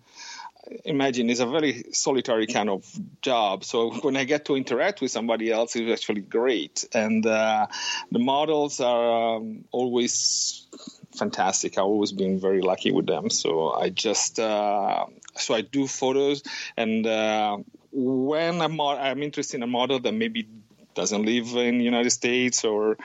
[0.86, 2.86] imagine is a very solitary kind of
[3.22, 3.64] job.
[3.64, 7.68] So when I get to interact with somebody else, it's actually great, and uh,
[8.12, 10.68] the models are um, always
[11.16, 11.78] fantastic.
[11.78, 13.30] I've always been very lucky with them.
[13.30, 15.06] So I just uh,
[15.36, 16.44] so I do photos,
[16.78, 17.58] and uh,
[17.92, 20.48] when I'm, I'm interested in a model that maybe
[20.96, 22.98] doesn't live in the United States, or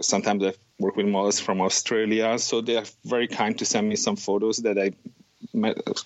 [0.00, 3.96] sometimes I work with models from Australia, so they are very kind to send me
[3.96, 4.92] some photos that I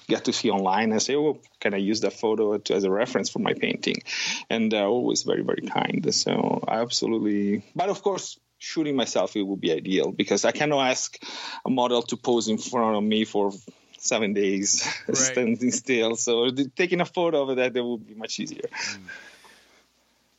[0.08, 2.90] get to see online and say, "Oh, can I use that photo to, as a
[2.90, 4.02] reference for my painting?"
[4.50, 6.12] And they're always very, very kind.
[6.14, 10.90] So I absolutely, but of course, shooting myself it would be ideal because I cannot
[10.90, 11.22] ask
[11.64, 13.52] a model to pose in front of me for
[13.98, 15.16] seven days right.
[15.16, 16.16] standing still.
[16.16, 18.68] So taking a photo of that that would be much easier.
[18.72, 19.00] Mm.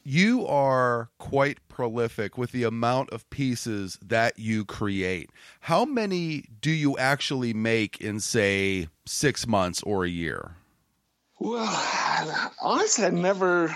[0.04, 5.30] You are quite prolific with the amount of pieces that you create.
[5.62, 10.56] How many do you actually make in, say, six months or a year?
[11.38, 13.76] Well, honestly, I never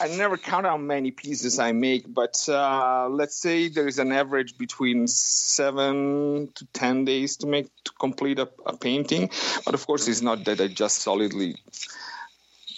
[0.00, 4.10] I never count how many pieces I make, but uh, let's say there is an
[4.10, 9.30] average between seven to ten days to make to complete a, a, painting.
[9.64, 11.56] But of course, it's not that I just solidly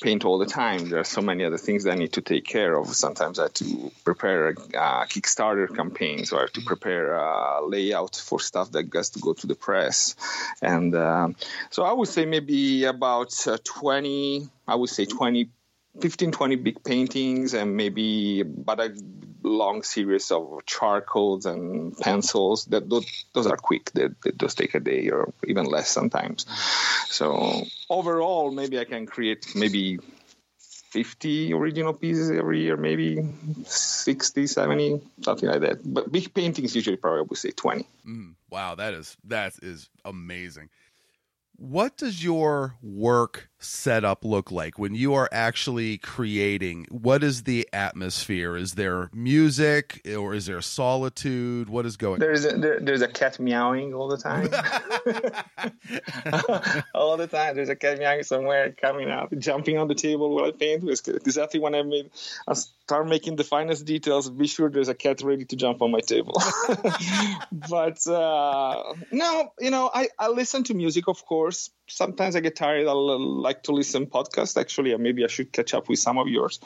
[0.03, 0.91] paint all the time.
[0.91, 2.95] There are so many other things that I need to take care of.
[2.95, 7.67] Sometimes I have to prepare a, a Kickstarter campaign, so I have to prepare a
[7.67, 10.17] layout for stuff that has to go to the press.
[10.61, 11.29] And uh,
[11.71, 15.49] so I would say maybe about uh, 20, I would say 20
[16.01, 18.95] 15, 20 big paintings and maybe but a
[19.43, 22.67] long series of charcoals and pencils.
[22.67, 23.93] That those, those are quick.
[23.93, 26.47] They, they just take a day or even less sometimes.
[27.09, 29.99] So overall, maybe I can create maybe
[30.59, 33.19] 50 original pieces every year, maybe
[33.65, 35.81] 60, 70, something like that.
[35.85, 37.87] But big paintings usually probably would say 20.
[38.07, 40.71] Mm, wow, that is that is amazing.
[41.57, 46.87] What does your work setup look like when you are actually creating?
[46.91, 48.57] What is the atmosphere?
[48.57, 51.69] Is there music or is there solitude?
[51.69, 54.49] What is going there's a, there, there's a cat meowing all the time.
[56.95, 57.57] all the time.
[57.57, 60.85] There's a cat meowing somewhere coming up jumping on the table while I paint.
[60.87, 62.11] Exactly when I made,
[62.49, 65.91] I start making the finest details, be sure there's a cat ready to jump on
[65.91, 66.35] my table.
[67.71, 72.41] but uh, no, you know, I, I listen to music, of course course, sometimes I
[72.41, 72.87] get tired.
[72.87, 74.61] I like to listen podcast.
[74.61, 76.61] Actually, maybe I should catch up with some of yours.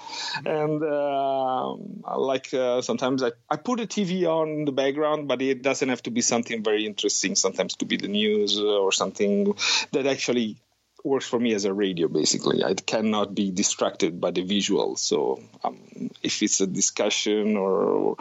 [0.44, 1.72] And uh,
[2.04, 5.62] I like uh, sometimes I, I put a TV on in the background, but it
[5.62, 7.34] doesn't have to be something very interesting.
[7.34, 9.54] Sometimes to be the news or something
[9.92, 10.56] that actually
[11.02, 15.40] works for me as a radio basically i cannot be distracted by the visual so
[15.64, 15.78] um,
[16.22, 18.16] if it's a discussion or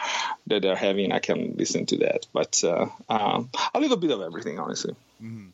[0.48, 4.22] that they're having i can listen to that but uh, um, a little bit of
[4.22, 5.50] everything honestly mm-hmm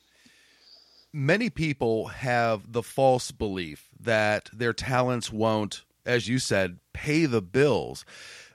[1.16, 7.42] many people have the false belief that their talents won't, as you said, pay the
[7.42, 8.04] bills.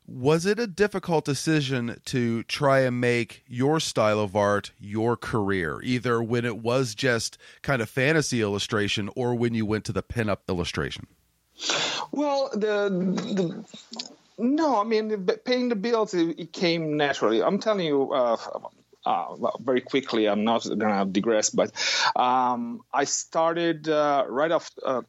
[0.07, 5.81] Was it a difficult decision to try and make your style of art your career,
[5.83, 10.03] either when it was just kind of fantasy illustration or when you went to the
[10.03, 11.07] pinup illustration?
[12.13, 13.65] Well, the, the
[14.37, 17.43] no, I mean, paying the bills it, it came naturally.
[17.43, 18.37] I'm telling you, uh,
[19.05, 20.29] uh, very quickly.
[20.29, 21.73] I'm not gonna digress, but
[22.17, 24.71] um, I started uh, right off.
[24.85, 25.03] Uh,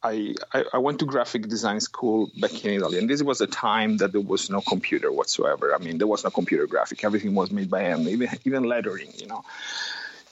[0.00, 0.34] I,
[0.72, 4.12] I, went to graphic design school back in Italy, and this was a time that
[4.12, 5.74] there was no computer whatsoever.
[5.74, 9.12] I mean, there was no computer graphic; everything was made by hand, even even lettering.
[9.16, 9.44] You know,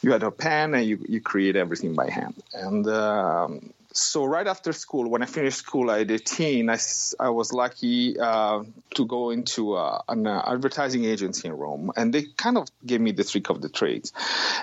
[0.02, 2.40] you had a pen and you you create everything by hand.
[2.54, 6.78] And um, so right after school, when I finished school at 18, I,
[7.18, 8.62] I was lucky uh,
[8.94, 13.00] to go into uh, an uh, advertising agency in Rome, and they kind of gave
[13.00, 14.12] me the trick of the trades.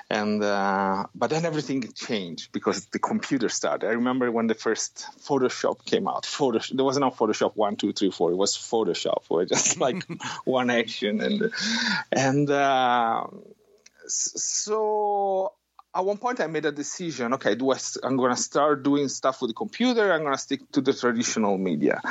[0.09, 3.87] And uh, but then everything changed because the computer started.
[3.87, 6.23] I remember when the first Photoshop came out.
[6.23, 8.31] Photoshop, there was no Photoshop one, two, three, four.
[8.31, 10.03] It was Photoshop, where just like
[10.43, 11.51] one action and
[12.11, 13.25] and uh,
[14.05, 15.53] so
[15.95, 17.33] at one point I made a decision.
[17.35, 20.11] Okay, do I, I'm going to start doing stuff with the computer.
[20.11, 22.01] I'm going to stick to the traditional media,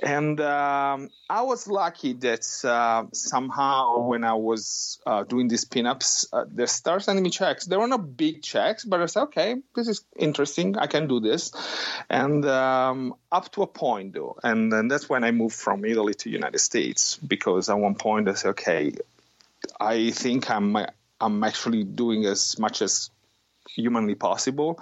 [0.00, 6.26] and um, I was lucky that uh, somehow when I was uh, doing these pinups,
[6.32, 7.66] uh, they started sending me checks.
[7.66, 10.78] They were not big checks, but I said, okay, this is interesting.
[10.78, 11.52] I can do this,
[12.08, 16.14] and um, up to a point though, and, and that's when I moved from Italy
[16.14, 18.94] to United States because at one point I said, okay,
[19.78, 20.76] I think I'm
[21.20, 23.10] I'm actually doing as much as
[23.74, 24.80] humanly possible,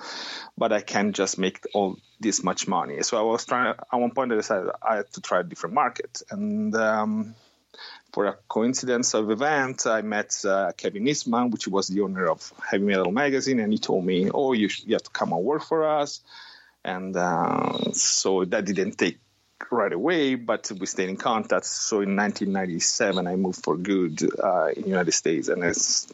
[0.57, 3.03] but I can't just make all this much money.
[3.03, 3.75] So I was trying.
[3.93, 7.35] At one point, I decided I had to try a different market, and um,
[8.13, 12.53] for a coincidence of event, I met uh, Kevin Eastman, which was the owner of
[12.69, 15.63] Heavy Metal Magazine, and he told me, "Oh, you, you have to come and work
[15.63, 16.21] for us."
[16.85, 19.19] And uh, so that didn't take
[19.71, 21.67] right away, but we stayed in contact.
[21.67, 26.07] So in 1997, I moved for good uh, in the United States, and it's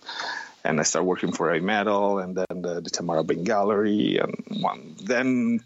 [0.65, 4.63] and I started working for a metal and then the, the Tamara Bane Gallery and
[4.63, 5.61] one then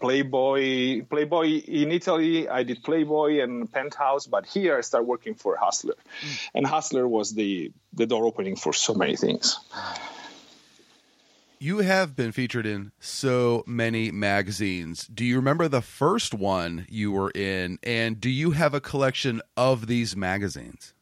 [0.00, 5.56] Playboy Playboy in Italy I did Playboy and Penthouse but here I started working for
[5.56, 6.48] Hustler mm.
[6.54, 9.58] and Hustler was the the door opening for so many things
[11.60, 15.08] you have been featured in so many magazines.
[15.08, 19.42] Do you remember the first one you were in and do you have a collection
[19.56, 20.94] of these magazines?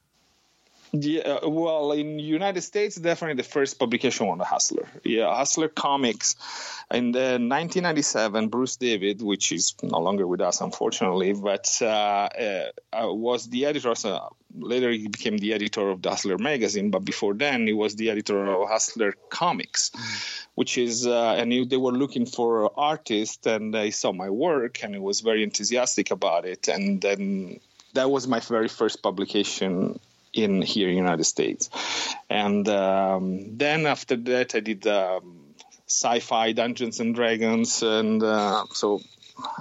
[1.02, 4.88] Yeah, uh, well, in United States, definitely the first publication on the Hustler.
[5.04, 6.36] Yeah, Hustler Comics.
[6.90, 12.70] In the 1997, Bruce David, which is no longer with us, unfortunately, but uh, uh,
[12.92, 13.94] uh, was the editor.
[13.94, 16.90] So later, he became the editor of the Hustler magazine.
[16.90, 19.90] But before then, he was the editor of Hustler Comics,
[20.54, 24.82] which is, uh, and he, they were looking for artists, and they saw my work,
[24.82, 26.68] and he was very enthusiastic about it.
[26.68, 27.60] And then
[27.94, 29.98] that was my very first publication
[30.36, 31.70] in here in the United States.
[32.28, 35.54] And um, then after that, I did um,
[35.86, 39.00] sci-fi Dungeons and Dragons, and uh, so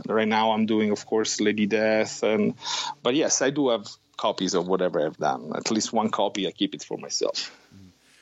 [0.07, 2.23] right now I'm doing, of course, Lady Death.
[2.23, 2.55] And
[3.03, 5.51] but yes, I do have copies of whatever I've done.
[5.55, 7.51] At least one copy, I keep it for myself.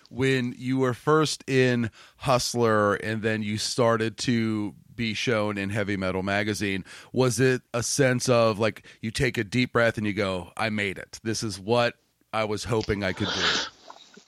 [0.09, 5.97] When you were first in Hustler, and then you started to be shown in Heavy
[5.97, 10.13] Metal Magazine, was it a sense of like you take a deep breath and you
[10.13, 11.19] go, "I made it.
[11.23, 11.95] This is what
[12.33, 13.39] I was hoping I could do?
[13.39, 13.69] It.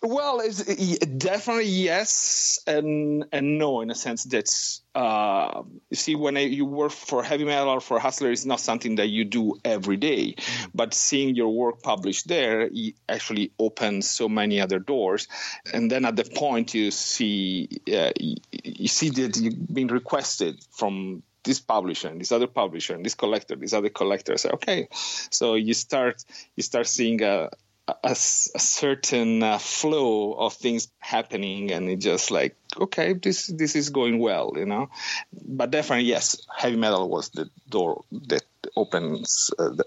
[0.02, 4.48] Well, it's, definitely yes and and no in a sense that
[4.94, 8.96] uh, you see when you work for heavy metal or for hustler is not something
[8.96, 10.36] that you do every day,
[10.76, 12.70] but seeing your work published there
[13.10, 15.28] actually opens so many other doors,
[15.74, 21.24] and then at the point you see uh, you see that you've been requested from
[21.44, 24.38] this publisher and this other publisher and this collector, this other collector.
[24.38, 26.24] Say, okay, so you start
[26.56, 27.50] you start seeing a,
[27.88, 33.76] a, a certain uh, flow of things happening and it's just like okay this this
[33.76, 34.90] is going well you know?
[35.32, 38.44] But definitely yes heavy metal was the door that
[38.76, 39.86] opens uh, the,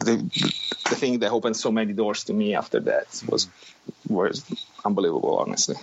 [0.00, 0.16] the,
[0.88, 3.48] the thing that opened so many doors to me after that was
[4.08, 4.44] was
[4.84, 5.76] unbelievable honestly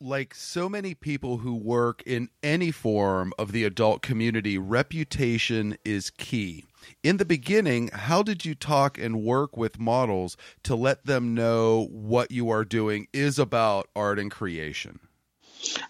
[0.00, 6.10] like so many people who work in any form of the adult community, reputation is
[6.10, 6.64] key.
[7.02, 11.88] In the beginning, how did you talk and work with models to let them know
[11.90, 15.00] what you are doing is about art and creation?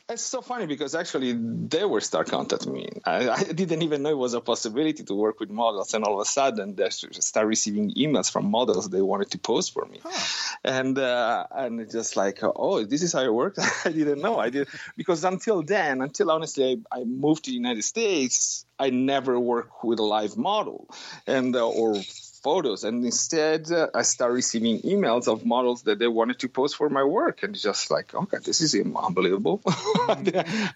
[0.09, 2.89] It's so funny because actually they were start contacting me.
[3.05, 6.15] I, I, didn't even know it was a possibility to work with models, and all
[6.15, 10.01] of a sudden they start receiving emails from models they wanted to pose for me,
[10.03, 10.49] huh.
[10.65, 13.59] and uh, and it's just like, oh, this is how it works.
[13.87, 14.39] I didn't know.
[14.39, 18.91] I did because until then, until honestly I, I moved to the United States, I
[18.91, 20.89] never worked with a live model,
[21.27, 21.97] and uh, or
[22.43, 22.85] photos.
[22.85, 26.89] And instead uh, i start receiving emails of models that they wanted to post for
[26.89, 27.43] my work.
[27.43, 29.61] And just like okay this is unbelievable.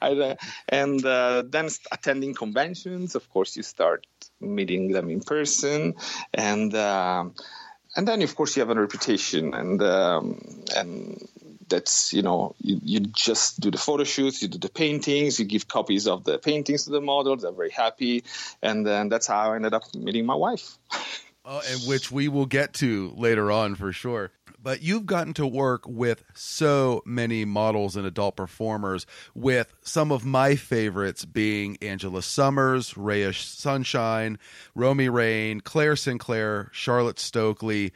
[0.03, 0.35] Uh,
[0.69, 4.07] and uh, then attending conventions of course you start
[4.41, 5.95] meeting them in person.
[6.35, 7.35] And um,
[7.97, 10.41] and then of course you have a reputation, and um,
[10.75, 11.29] and
[11.69, 15.47] that's you know you, you just do the photo shoots you do the paintings you
[15.47, 18.25] give copies of the paintings to the models they're very happy.
[18.63, 20.79] And then that's how i ended up meeting my wife
[21.45, 24.31] uh, and which we will get to later on for sure
[24.63, 30.25] but you've gotten to work with so many models and adult performers with some of
[30.25, 34.39] my favorites being angela Summers, rhea sunshine
[34.75, 37.93] romi rain claire sinclair charlotte stokely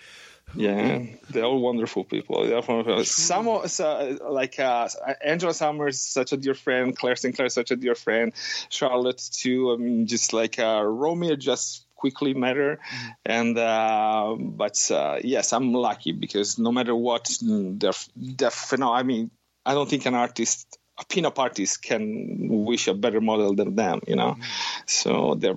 [0.54, 2.46] yeah, they're all wonderful people.
[2.46, 4.88] They're from, some like uh,
[5.22, 6.96] Angela Summers, such a dear friend.
[6.96, 8.32] Claire Sinclair, such a dear friend.
[8.68, 9.72] Charlotte too.
[9.72, 12.78] I mean, just like uh, Romeo, just quickly matter.
[12.78, 13.10] mm-hmm.
[13.24, 19.02] and uh, but uh, yes, I'm lucky because no matter what, they're, they're no, I
[19.02, 19.30] mean,
[19.64, 24.00] I don't think an artist a pinup artist can wish a better model than them,
[24.06, 24.32] you know.
[24.32, 24.42] Mm-hmm.
[24.86, 25.56] So they're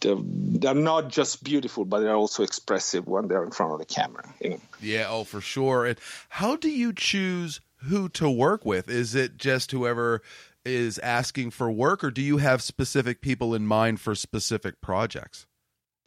[0.00, 3.84] they're, they're not just beautiful, but they're also expressive when they're in front of the
[3.84, 4.34] camera.
[4.40, 4.60] You know?
[4.80, 5.84] Yeah, oh, for sure.
[5.84, 5.98] And
[6.30, 8.88] how do you choose who to work with?
[8.88, 10.22] Is it just whoever
[10.64, 15.46] is asking for work, or do you have specific people in mind for specific projects?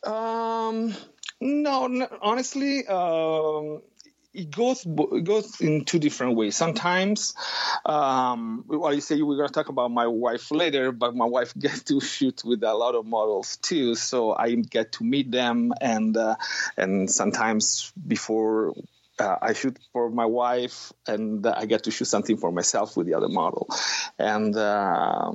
[0.04, 0.93] Um,
[1.39, 3.82] no, no honestly, um,
[4.34, 6.56] it goes it goes in two different ways.
[6.56, 7.36] Sometimes,
[7.86, 11.84] um, well, you say we're gonna talk about my wife later, but my wife gets
[11.84, 16.18] to shoot with a lot of models too, so I get to meet them, and
[16.18, 16.36] uh,
[16.78, 18.74] and sometimes before
[19.20, 23.07] uh, I shoot for my wife, and I get to shoot something for myself with
[23.07, 23.70] the other model.
[24.18, 25.32] And uh,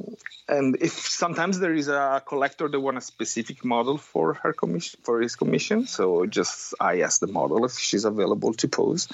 [0.48, 5.00] and if sometimes there is a collector that wants a specific model for her commission
[5.04, 9.08] for his commission, so just I ask the model if she's available to pose,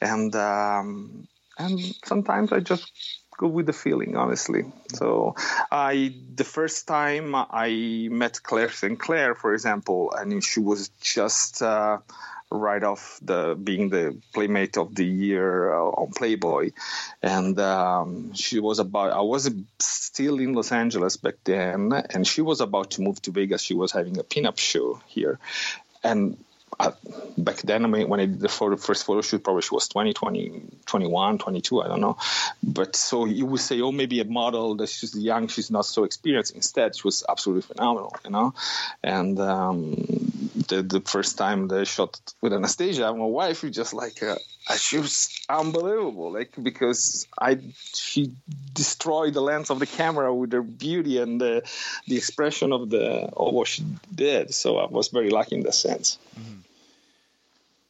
[0.00, 2.90] and um, and sometimes I just
[3.40, 5.34] go with the feeling honestly so
[5.72, 11.96] i the first time i met claire sinclair for example and she was just uh,
[12.50, 16.72] right off the being the playmate of the year uh, on Playboy,
[17.22, 19.12] and um, she was about.
[19.12, 23.30] I was still in Los Angeles back then, and she was about to move to
[23.30, 23.62] Vegas.
[23.62, 25.38] She was having a pinup show here,
[26.02, 26.36] and
[26.78, 26.92] uh,
[27.36, 29.88] back then, I mean, when I did the photo, first photo shoot, probably she was
[29.88, 32.16] 20, 20, 21, 22, I don't know.
[32.62, 36.04] But so you would say, oh, maybe a model that she's young, she's not so
[36.04, 36.54] experienced.
[36.54, 38.54] Instead, she was absolutely phenomenal, you know.
[39.02, 40.29] And um,
[40.70, 44.36] the, the first time they shot with Anastasia, my wife was just like, uh,
[44.76, 47.58] she was unbelievable, like because I
[47.94, 48.32] she
[48.72, 51.62] destroyed the lens of the camera with her beauty and the
[52.06, 53.04] the expression of the
[53.36, 54.54] of what she did.
[54.54, 56.18] So I was very lucky in that sense.
[56.38, 56.60] Mm-hmm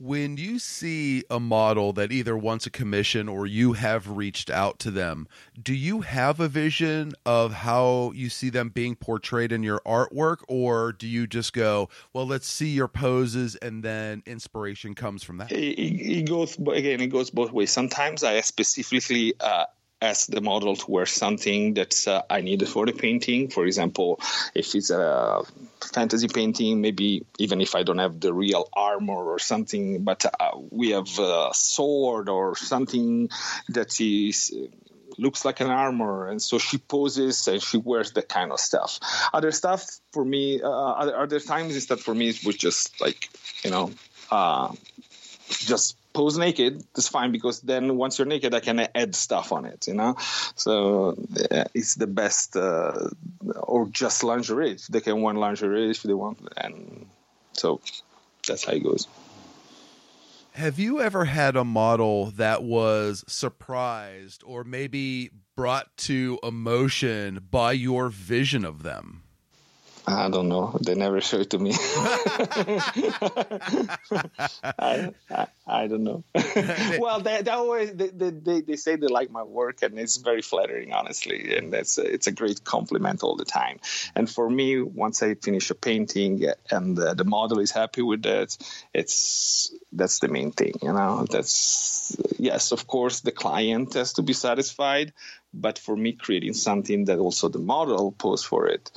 [0.01, 4.79] when you see a model that either wants a commission or you have reached out
[4.79, 5.29] to them,
[5.63, 10.39] do you have a vision of how you see them being portrayed in your artwork,
[10.49, 15.37] or do you just go, well, let's see your poses and then inspiration comes from
[15.37, 15.53] that?
[15.53, 17.03] It, it goes again.
[17.03, 17.71] It goes both ways.
[17.71, 19.67] Sometimes I specifically uh,
[20.01, 23.49] ask the model to wear something that uh, I needed for the painting.
[23.49, 24.19] For example,
[24.55, 25.43] if it's a
[25.85, 30.59] fantasy painting, maybe even if I don't have the real armor or something, but uh,
[30.71, 33.31] we have a sword or something
[33.69, 34.53] that is
[35.19, 36.29] looks like an armor.
[36.29, 38.99] And so she poses and she wears that kind of stuff.
[39.33, 43.01] Other stuff for me uh, other, other times is that for me it was just
[43.01, 43.29] like
[43.65, 43.91] you know
[44.31, 44.73] uh,
[45.49, 49.65] just pose naked that's fine because then once you're naked i can add stuff on
[49.65, 50.17] it you know?
[50.55, 51.17] So
[51.51, 53.09] uh, it's the best uh,
[53.57, 54.73] or just lingerie.
[54.73, 57.07] If they can want lingerie if they want and
[57.53, 57.81] so
[58.47, 59.07] that's how it goes.
[60.53, 67.73] Have you ever had a model that was surprised or maybe brought to emotion by
[67.73, 69.23] your vision of them
[70.11, 70.77] I don't know.
[70.81, 71.73] They never show it to me.
[74.79, 76.25] I, I, I, don't know.
[76.99, 80.43] well, they, they always they, they, they say they like my work, and it's very
[80.43, 81.57] flattering, honestly.
[81.57, 83.79] And that's it's a great compliment all the time.
[84.15, 88.23] And for me, once I finish a painting and the, the model is happy with
[88.23, 88.57] that,
[88.93, 90.75] it's that's the main thing.
[90.83, 95.13] You know, that's yes, of course, the client has to be satisfied,
[95.55, 98.91] but for me, creating something that also the model pose for it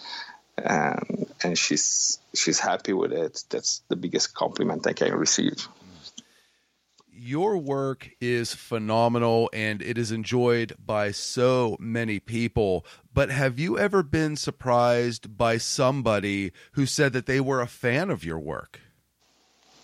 [0.58, 3.44] and and she's she's happy with it.
[3.50, 5.68] That's the biggest compliment I can receive.
[7.16, 12.86] Your work is phenomenal and it is enjoyed by so many people.
[13.14, 18.10] But have you ever been surprised by somebody who said that they were a fan
[18.10, 18.82] of your work?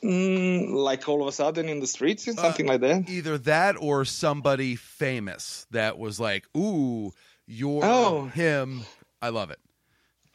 [0.04, 3.10] Mm, like all of a sudden in the streets or something uh, like that?
[3.10, 7.14] Either that or somebody famous that was like, ooh,
[7.46, 8.26] you're oh.
[8.26, 8.82] him.
[9.22, 9.60] I love it.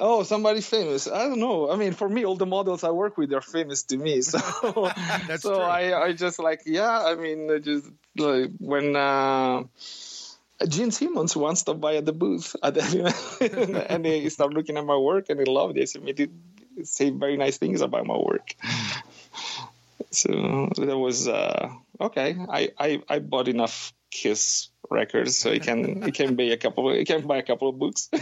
[0.00, 1.06] Oh, somebody famous.
[1.06, 1.70] I don't know.
[1.70, 4.22] I mean, for me, all the models I work with are famous to me.
[4.22, 4.38] So,
[5.28, 5.62] That's so true.
[5.62, 7.04] I, I just like, yeah.
[7.04, 9.62] I mean, just like when uh,
[10.68, 14.84] Gene Simmons once stopped by at the booth at the, and he started looking at
[14.84, 15.90] my work and he loved it.
[15.92, 16.32] He did
[16.82, 18.54] say very nice things about my work.
[20.10, 21.70] So that was uh,
[22.00, 22.36] okay.
[22.48, 26.92] I, I, I bought enough Kiss records so he can he can buy a couple
[26.92, 28.08] he can buy a couple of books.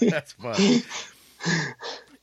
[0.00, 0.82] That's fun.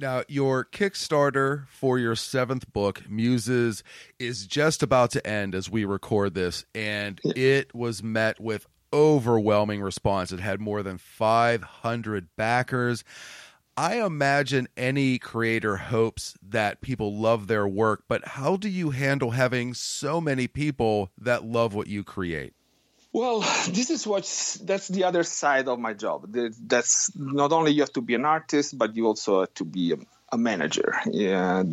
[0.02, 3.84] Now, your Kickstarter for your seventh book, Muses,
[4.18, 9.82] is just about to end as we record this, and it was met with overwhelming
[9.82, 10.32] response.
[10.32, 13.04] It had more than 500 backers.
[13.80, 19.32] I imagine any creator hopes that people love their work, but how do you handle
[19.32, 22.52] having so many people that love what you create?
[23.14, 24.24] Well, this is what
[24.66, 26.26] that's the other side of my job.
[26.28, 29.96] That's not only you have to be an artist, but you also have to be
[30.32, 30.96] a, manager.
[31.06, 31.64] Yeah.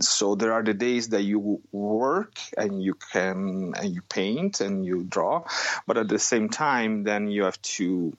[0.00, 4.84] So there are the days that you work and you can and you paint and
[4.84, 5.44] you draw,
[5.86, 8.16] but at the same time, then you have to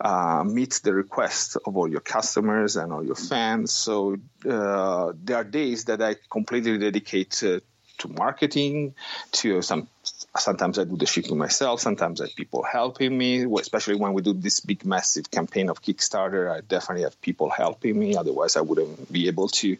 [0.00, 3.72] uh, meet the request of all your customers and all your fans.
[3.72, 4.16] So
[4.48, 7.60] uh, there are days that I completely dedicate uh,
[7.98, 8.94] to marketing,
[9.32, 9.88] to some
[10.36, 11.80] sometimes I do the shipping myself.
[11.80, 15.82] Sometimes I have people helping me, especially when we do this big, massive campaign of
[15.82, 16.50] Kickstarter.
[16.50, 18.16] I definitely have people helping me.
[18.16, 19.76] Otherwise, I wouldn't be able to.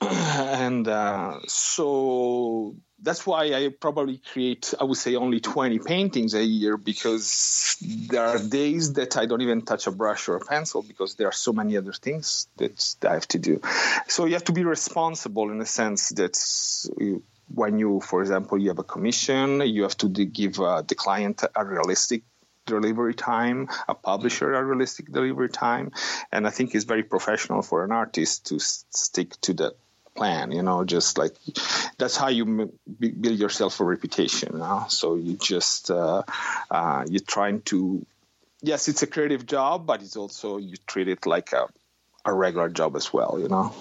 [0.00, 6.44] and uh, so that's why I probably create, I would say, only 20 paintings a
[6.44, 10.82] year because there are days that I don't even touch a brush or a pencil
[10.82, 13.60] because there are so many other things that I have to do.
[14.08, 16.36] So you have to be responsible in the sense that.
[17.54, 21.44] When you, for example, you have a commission, you have to give uh, the client
[21.54, 22.22] a realistic
[22.66, 25.92] delivery time, a publisher a realistic delivery time,
[26.32, 29.74] and I think it's very professional for an artist to s- stick to the
[30.16, 30.50] plan.
[30.50, 31.36] You know, just like
[31.98, 34.54] that's how you m- build yourself a reputation.
[34.54, 34.86] You know?
[34.88, 36.22] So you just uh,
[36.70, 38.04] uh, you're trying to.
[38.62, 41.68] Yes, it's a creative job, but it's also you treat it like a
[42.24, 43.38] a regular job as well.
[43.38, 43.72] You know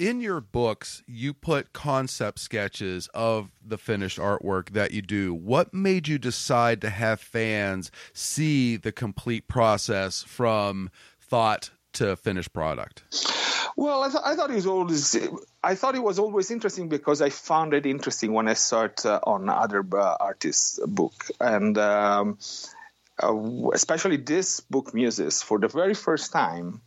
[0.00, 5.34] in your books, you put concept sketches of the finished artwork that you do.
[5.34, 10.88] What made you decide to have fans see the complete process from
[11.20, 13.04] thought to finished product?
[13.76, 15.16] Well, I, th- I thought it was always.
[15.62, 19.20] I thought it was always interesting because I found it interesting when I started uh,
[19.24, 22.38] on other uh, artists' book, and um,
[23.22, 25.42] uh, especially this book, Muses.
[25.42, 26.80] For the very first time,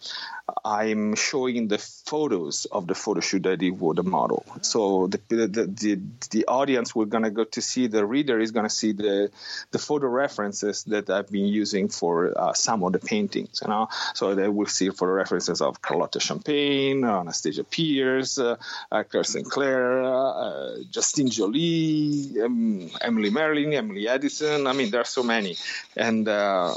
[0.66, 4.46] I'm showing the photos of the photo shoot that I did with the model.
[4.62, 8.70] So the the the, the audience we're gonna go to see the reader is gonna
[8.70, 9.32] see the
[9.72, 13.62] the photo references that I've been using for uh, some of the paintings.
[13.62, 18.58] You know, so they will see photo references of Carlotta Champagne, Anastasia Pierce, uh,
[18.92, 24.68] uh, Claire Sinclair, uh, Justine Jolie, um, Emily Merlin, Emily Edison.
[24.68, 25.56] I mean, there are so many,
[25.96, 26.76] and uh,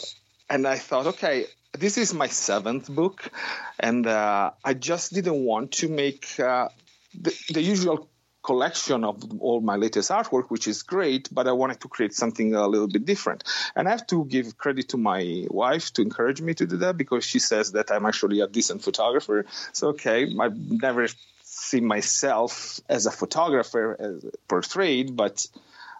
[0.48, 1.46] and I thought, okay
[1.76, 3.30] this is my seventh book,
[3.78, 6.68] and uh, I just didn't want to make uh,
[7.14, 8.08] the, the, usual
[8.42, 12.54] collection of all my latest artwork, which is great, but I wanted to create something
[12.54, 13.44] a little bit different.
[13.74, 16.96] And I have to give credit to my wife to encourage me to do that
[16.96, 19.46] because she says that I'm actually a decent photographer.
[19.72, 21.08] So, okay, I've never
[21.42, 25.46] seen myself as a photographer as portrayed, but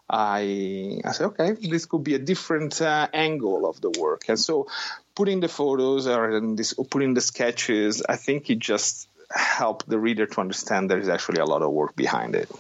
[0.08, 4.24] I, I said, okay, this could be a different uh, angle of the work.
[4.28, 4.68] And so
[5.14, 9.98] putting the photos or this, or putting the sketches, I think it just helped the
[9.98, 12.50] reader to understand there is actually a lot of work behind it.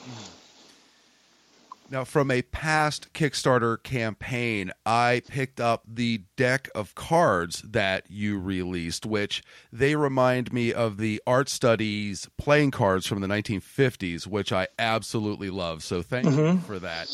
[1.88, 8.40] Now, from a past Kickstarter campaign, I picked up the deck of cards that you
[8.40, 14.52] released, which they remind me of the art studies playing cards from the 1950s, which
[14.52, 15.84] I absolutely love.
[15.84, 16.56] So thank mm-hmm.
[16.56, 17.08] you for that.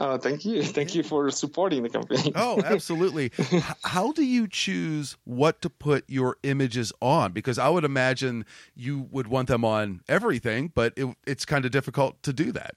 [0.00, 0.62] Oh, thank you.
[0.62, 2.32] Thank you for supporting the campaign.
[2.36, 3.32] oh, absolutely.
[3.84, 7.32] How do you choose what to put your images on?
[7.32, 8.44] Because I would imagine
[8.74, 12.74] you would want them on everything, but it, it's kind of difficult to do that.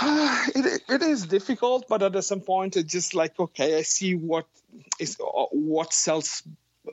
[0.02, 4.46] it, it is difficult, but at some point, it's just like okay, I see what
[5.00, 6.42] is uh, what sells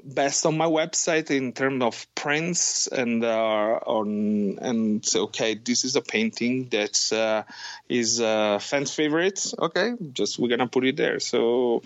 [0.04, 5.96] best on my website in terms of prints and uh, on and okay, this is
[5.96, 7.44] a painting that uh,
[7.90, 9.54] is a fan's favorite.
[9.58, 11.20] Okay, just we're gonna put it there.
[11.20, 11.84] So,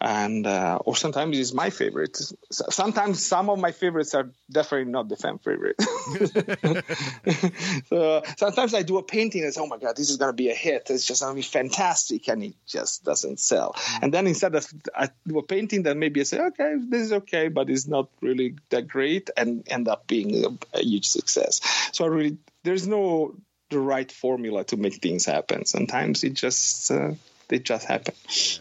[0.00, 2.20] and uh, or sometimes it's my favorite.
[2.50, 5.76] Sometimes some of my favorites are definitely not the fan favorite.
[7.88, 10.50] so sometimes I do a painting and say, oh my god, this is gonna be
[10.50, 10.88] a hit.
[10.90, 13.74] It's just gonna be fantastic, and it just doesn't sell.
[14.00, 17.12] And then instead of I do a painting that maybe I say, okay, this is
[17.12, 21.60] okay, but it's not really that great, and end up being a, a huge success.
[21.92, 23.34] So I really, there's no
[23.70, 25.64] the right formula to make things happen.
[25.64, 27.12] Sometimes it just uh,
[27.48, 28.14] they just happen.
[28.28, 28.58] Yeah.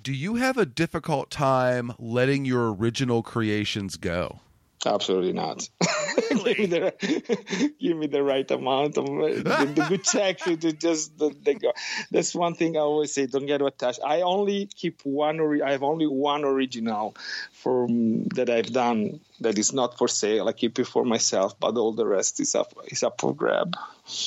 [0.00, 4.40] Do you have a difficult time letting your original creations go?
[4.86, 5.68] Absolutely not.
[6.30, 6.54] Really?
[6.54, 11.12] give, me the, give me the right amount of the, the good check to just
[11.18, 11.72] they go.
[12.10, 13.26] That's one thing I always say.
[13.26, 14.00] Don't get attached.
[14.04, 15.40] I only keep one.
[15.40, 17.16] Ori- I have only one original
[17.52, 20.48] from that I've done that is not for sale.
[20.48, 23.76] I keep it for myself, but all the rest is up is up for grab.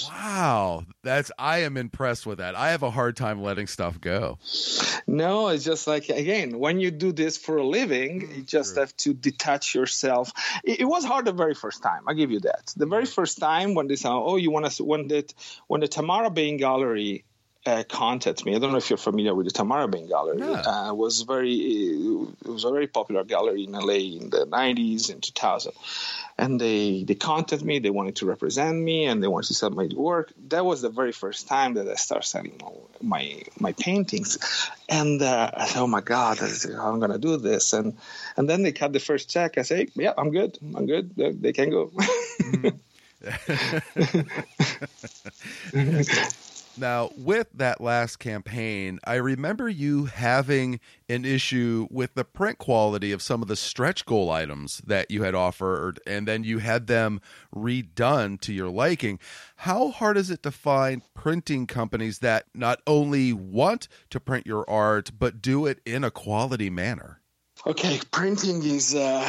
[0.09, 2.55] Wow, that's I am impressed with that.
[2.55, 4.37] I have a hard time letting stuff go.
[5.07, 8.73] No, it's just like again, when you do this for a living, mm, you just
[8.73, 8.81] True.
[8.81, 10.31] have to detach yourself.
[10.63, 12.03] It, it, was hard the very first time.
[12.07, 12.73] I give you that.
[12.77, 15.34] The very first time when they said, "Oh, you want to," when that
[15.67, 17.23] when the Tamara Bane Gallery
[17.65, 18.55] uh, contacted me.
[18.55, 20.39] I don't know if you're familiar with the Tamara Bane Gallery.
[20.39, 20.61] Yeah.
[20.61, 25.21] Uh, was very it was a very popular gallery in LA in the 90s and
[25.21, 25.73] 2000.
[26.41, 27.79] And they they contacted me.
[27.79, 30.33] They wanted to represent me and they wanted to sell my work.
[30.49, 32.59] That was the very first time that I started selling
[33.01, 34.39] my my paintings.
[34.89, 37.73] And uh, I said, oh my God, I'm gonna do this.
[37.73, 37.97] And
[38.35, 39.59] and then they cut the first check.
[39.59, 40.57] I say, yeah, I'm good.
[40.75, 41.15] I'm good.
[41.15, 41.91] They, they can go.
[45.71, 46.51] mm-hmm.
[46.78, 53.11] Now, with that last campaign, I remember you having an issue with the print quality
[53.11, 56.88] of some of the stretch goal items that you had offered, and then you had
[56.88, 57.19] them
[57.53, 59.19] redone to your liking.
[59.57, 64.67] How hard is it to find printing companies that not only want to print your
[64.69, 67.20] art, but do it in a quality manner?
[67.66, 69.24] Okay, printing is uh,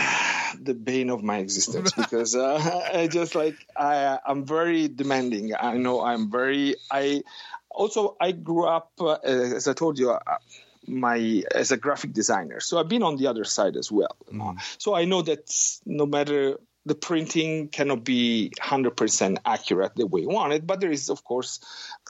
[0.61, 5.53] the bane of my existence because uh, I just like I I'm very demanding.
[5.59, 7.23] I know I'm very I
[7.71, 10.11] also I grew up uh, as I told you.
[10.11, 10.39] Uh,
[10.85, 14.59] my as a graphic designer so i've been on the other side as well mm.
[14.79, 15.49] so i know that
[15.87, 20.91] no matter the printing cannot be 100% accurate the way you want it but there
[20.91, 21.61] is of course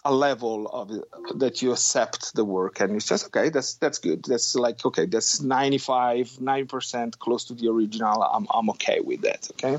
[0.04, 4.24] a level of that you accept the work and it's just okay that's that's good.
[4.24, 8.22] That's like okay that's 95 9% close to the original.
[8.22, 9.78] I'm, I'm okay with that okay?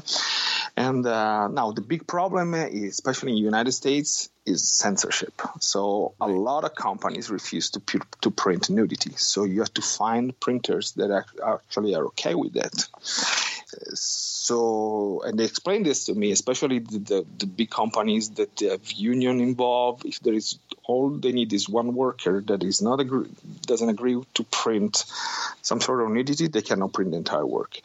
[0.78, 5.42] And uh, now the big problem is especially in the united states is censorship.
[5.60, 7.82] So a lot of companies refuse to
[8.22, 9.14] to print nudity.
[9.16, 12.88] So you have to find printers that actually are okay with that.
[13.94, 18.92] so and they explained this to me especially the, the, the, big companies that have
[18.92, 20.06] union involved.
[20.06, 23.30] If there is all they need is one worker that is not agree,
[23.62, 25.06] doesn't agree to print
[25.62, 27.80] some sort of nudity they cannot print the entire work.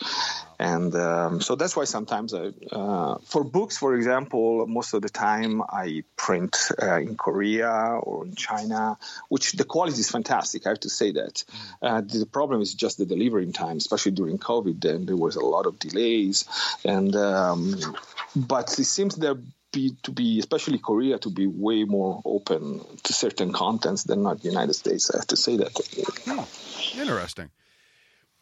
[0.58, 5.08] And um, so that's why sometimes I, uh, for books for example most of the
[5.08, 8.98] time i print uh, in korea or in china
[9.28, 11.44] which the quality is fantastic i have to say that.
[11.80, 15.44] Uh, the problem is just the delivery time especially during covid and there was a
[15.44, 16.47] lot of delays
[16.84, 17.76] and um,
[18.34, 19.36] but it seems there
[19.72, 24.40] be to be especially Korea to be way more open to certain contents than not
[24.40, 25.10] the United States.
[25.10, 25.72] I have to say that.
[26.24, 27.00] Hmm.
[27.00, 27.50] Interesting.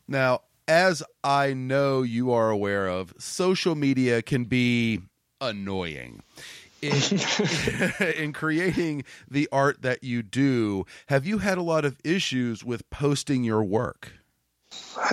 [0.09, 5.01] Now, as I know you are aware of, social media can be
[5.41, 6.23] annoying.
[6.83, 6.93] In,
[8.19, 12.89] in, creating the art that you do, have you had a lot of issues with
[12.91, 14.13] posting your work?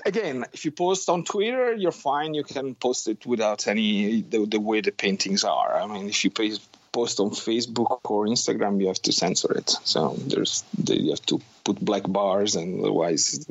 [0.05, 2.33] Again, if you post on Twitter, you're fine.
[2.33, 5.75] You can post it without any the, the way the paintings are.
[5.75, 9.69] I mean, if you post on Facebook or Instagram, you have to censor it.
[9.83, 13.45] So there's you have to put black bars, and otherwise,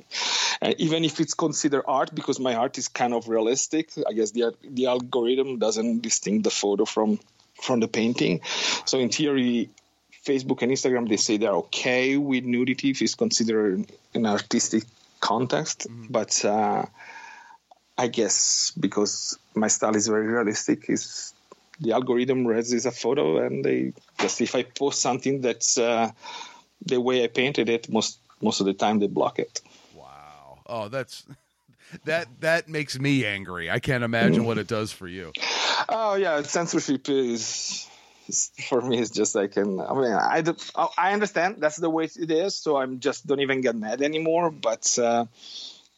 [0.78, 4.54] even if it's considered art, because my art is kind of realistic, I guess the
[4.62, 7.18] the algorithm doesn't distinguish the photo from
[7.60, 8.40] from the painting.
[8.86, 9.70] So in theory,
[10.24, 14.84] Facebook and Instagram they say they're okay with nudity if it's considered an artistic
[15.22, 16.08] context, mm-hmm.
[16.10, 16.84] but uh,
[17.96, 21.32] I guess because my style is very realistic, is
[21.80, 26.10] the algorithm reads as a photo, and they just if I post something that's uh,
[26.84, 29.62] the way I painted it, most most of the time they block it.
[29.94, 30.58] Wow!
[30.66, 31.24] Oh, that's
[32.04, 33.70] that that makes me angry.
[33.70, 35.32] I can't imagine what it does for you.
[35.88, 37.88] Oh yeah, censorship is
[38.68, 40.56] for me it's just like an i mean i do,
[40.98, 44.50] i understand that's the way it is so i'm just don't even get mad anymore
[44.50, 45.26] but uh,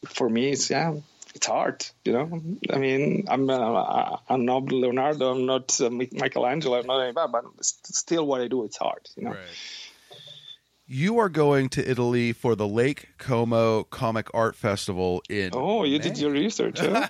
[0.05, 0.93] for me it's yeah
[1.35, 2.41] it's hard, you know.
[2.71, 7.65] I mean, I'm uh, I'm not Leonardo, I'm not uh, Michelangelo, I'm not anybody, but
[7.65, 9.31] still, what I do, it's hard, you know.
[9.31, 9.39] Right.
[10.87, 15.49] You are going to Italy for the Lake Como Comic Art Festival in.
[15.51, 16.03] Oh, you May.
[16.03, 16.79] did your research.
[16.79, 17.07] Huh?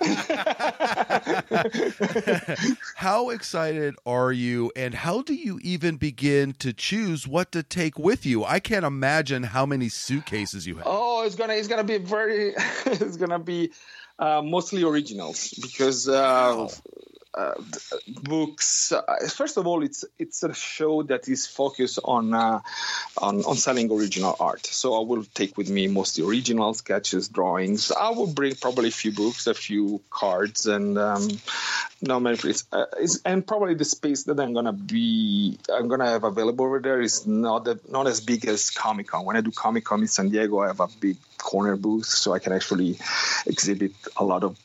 [2.96, 7.98] how excited are you, and how do you even begin to choose what to take
[7.98, 8.46] with you?
[8.46, 10.86] I can't imagine how many suitcases you have.
[10.86, 12.54] Oh, it's gonna it's gonna be very
[12.86, 13.72] it's gonna be
[14.18, 16.70] uh, mostly originals because uh, wow
[17.36, 17.54] uh,
[18.22, 18.92] books.
[19.34, 22.60] First of all, it's it's a show that is focused on, uh,
[23.18, 24.66] on on selling original art.
[24.66, 27.92] So I will take with me mostly original sketches, drawings.
[27.92, 31.28] I will bring probably a few books, a few cards, and um,
[32.00, 32.64] no places.
[32.72, 32.86] Uh,
[33.24, 37.26] and probably the space that I'm gonna be I'm gonna have available over there is
[37.26, 39.24] not that, not as big as Comic Con.
[39.24, 42.32] When I do Comic Con in San Diego, I have a big corner booth, so
[42.32, 42.98] I can actually
[43.46, 44.56] exhibit a lot of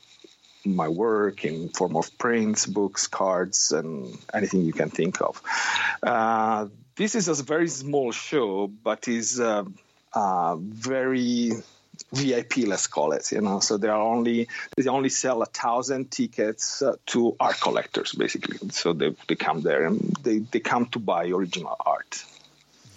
[0.65, 5.41] my work in form of prints, books, cards, and anything you can think of.
[6.03, 9.63] Uh, this is a very small show, but is uh,
[10.13, 11.51] uh, very
[12.11, 13.31] VIP, let's call it.
[13.31, 17.59] You know, so they are only they only sell a thousand tickets uh, to art
[17.61, 18.57] collectors, basically.
[18.69, 22.23] So they they come there and they they come to buy original art.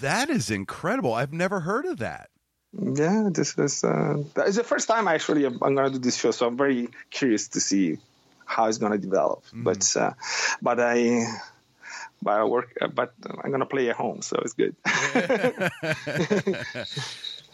[0.01, 1.15] That is incredible.
[1.15, 2.31] I've never heard of that
[2.79, 6.17] yeah, this is uh, it's the first time actually I'm, I'm going to do this
[6.17, 7.99] show, so I'm very curious to see
[8.45, 9.45] how it's going to develop.
[9.47, 9.65] Mm-hmm.
[9.65, 10.13] But uh,
[10.61, 11.27] but I
[12.23, 14.75] but I work, uh, but I'm going to play at home, so it's good.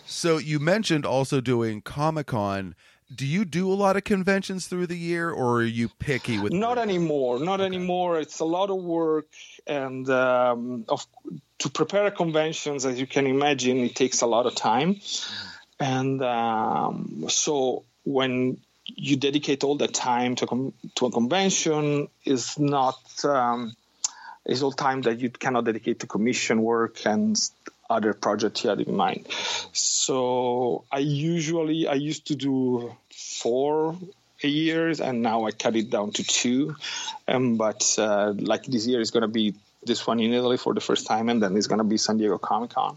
[0.07, 2.75] so you mentioned also doing Comic Con.
[3.15, 6.53] Do you do a lot of conventions through the year, or are you picky with?
[6.53, 7.41] Not anymore.
[7.41, 7.67] Not okay.
[7.67, 8.21] anymore.
[8.21, 9.27] It's a lot of work,
[9.67, 11.07] and um, of
[11.59, 15.01] to prepare conventions, as you can imagine, it takes a lot of time.
[15.79, 22.59] And um, so when you dedicate all the time to, com- to a convention, is
[22.59, 23.75] not um,
[24.47, 27.37] is all time that you cannot dedicate to commission work and
[27.91, 29.27] other projects you had in mind.
[29.73, 33.97] So I usually I used to do four
[34.41, 36.77] years, and now I cut it down to two.
[37.29, 39.55] Um, but uh, like this year is going to be
[39.85, 42.17] this one in Italy for the first time, and then it's going to be San
[42.19, 42.97] Diego Comic Con.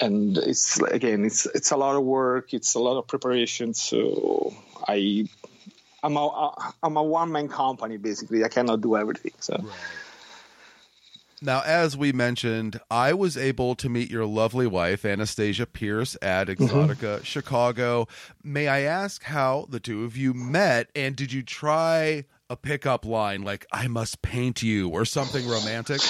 [0.00, 3.74] And it's again, it's it's a lot of work, it's a lot of preparation.
[3.74, 4.54] So
[4.86, 5.26] I,
[6.02, 8.44] I'm a I'm a one man company basically.
[8.44, 9.32] I cannot do everything.
[9.40, 9.56] So.
[9.58, 9.72] Right.
[11.40, 16.48] Now, as we mentioned, I was able to meet your lovely wife, Anastasia Pierce, at
[16.48, 16.64] mm-hmm.
[16.64, 17.22] Exxxotica mm-hmm.
[17.22, 18.08] Chicago.
[18.42, 23.04] May I ask how the two of you met, and did you try a pickup
[23.04, 26.00] line like "I must paint you" or something romantic?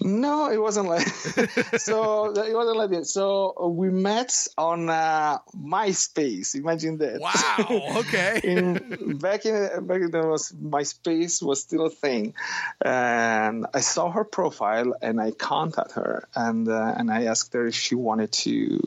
[0.00, 1.06] No, it wasn't like
[1.78, 2.32] so.
[2.32, 3.06] It wasn't like that.
[3.06, 6.54] So we met on uh, MySpace.
[6.54, 7.20] Imagine that.
[7.20, 7.96] Wow.
[7.98, 8.40] Okay.
[8.44, 12.34] in, back in back in was MySpace was still a thing,
[12.80, 17.66] and I saw her profile and I contacted her and uh, and I asked her
[17.66, 18.80] if she wanted to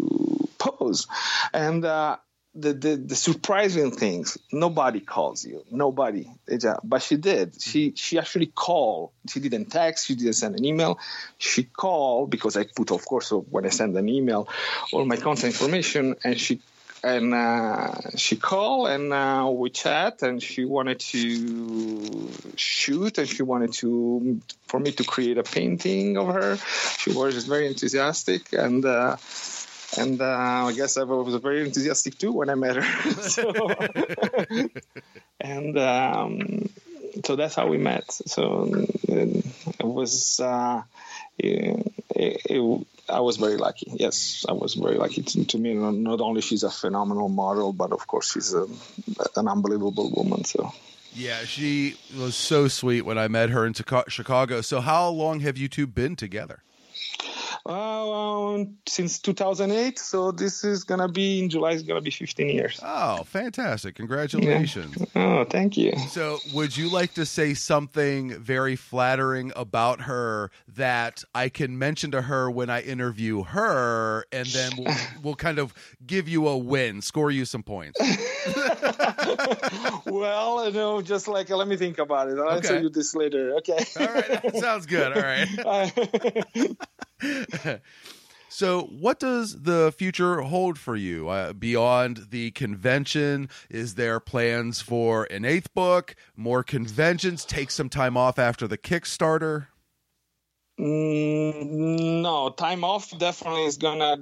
[0.57, 1.07] pose,
[1.53, 2.17] and uh,
[2.53, 5.63] the, the, the surprising things nobody calls you.
[5.71, 6.29] Nobody.
[6.83, 7.61] But she did.
[7.61, 9.11] She she actually called.
[9.29, 10.07] She didn't text.
[10.07, 10.99] She didn't send an email.
[11.37, 14.47] She called because i put of course when i send an email
[14.91, 16.59] all my contact information and she
[17.03, 23.41] and uh, she called and uh, we chat and she wanted to shoot and she
[23.41, 26.57] wanted to for me to create a painting of her.
[26.99, 29.17] She was very enthusiastic and uh,
[29.97, 30.25] and uh,
[30.67, 33.11] I guess I was very enthusiastic too when I met her.
[33.21, 33.69] so,
[35.39, 36.69] and um,
[37.25, 38.11] so that's how we met.
[38.11, 40.83] So it, was uh,
[41.37, 43.91] it, it, I was very lucky.
[43.93, 45.23] Yes, I was very lucky.
[45.23, 48.67] To, to, me, not only she's a phenomenal model, but of course she's a,
[49.35, 50.45] an unbelievable woman.
[50.45, 50.71] So.
[51.13, 54.61] Yeah, she was so sweet when I met her in Chicago.
[54.61, 56.63] So, how long have you two been together?
[57.65, 59.99] Uh, since 2008.
[59.99, 61.71] So this is gonna be in July.
[61.71, 62.79] It's gonna be 15 years.
[62.83, 63.95] Oh, fantastic!
[63.95, 64.95] Congratulations.
[64.97, 65.05] Yeah.
[65.15, 65.97] Oh, thank you.
[66.09, 72.11] So, would you like to say something very flattering about her that I can mention
[72.11, 75.73] to her when I interview her, and then we'll, we'll kind of
[76.05, 77.99] give you a win, score you some points.
[80.05, 82.37] well, you know, just like let me think about it.
[82.37, 82.57] I'll okay.
[82.57, 83.55] answer you this later.
[83.57, 83.83] Okay.
[83.99, 84.55] All right.
[84.57, 85.15] Sounds good.
[85.15, 85.47] All right.
[88.49, 93.49] so, what does the future hold for you uh, beyond the convention?
[93.69, 98.77] Is there plans for an eighth book, more conventions, take some time off after the
[98.77, 99.67] Kickstarter?
[100.79, 104.17] Mm, no, time off definitely is gonna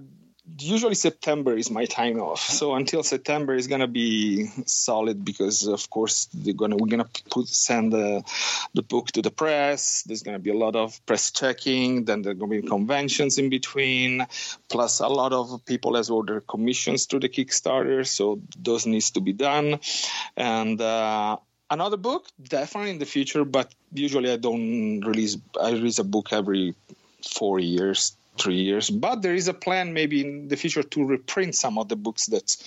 [0.58, 2.42] usually September is my time off.
[2.42, 7.48] So until September is gonna be solid because of course they're gonna we're gonna put
[7.48, 8.24] send the
[8.74, 10.04] the book to the press.
[10.04, 12.06] There's gonna be a lot of press checking.
[12.06, 14.26] Then there's gonna be conventions in between,
[14.70, 18.08] plus a lot of people has ordered commissions through the Kickstarter.
[18.08, 19.80] So those needs to be done,
[20.36, 20.80] and.
[20.80, 21.38] Uh,
[21.72, 26.34] another book definitely in the future but usually i don't release i release a book
[26.34, 26.74] every
[27.22, 28.90] four years three years.
[28.90, 32.28] But there is a plan maybe in the future to reprint some of the books
[32.28, 32.58] that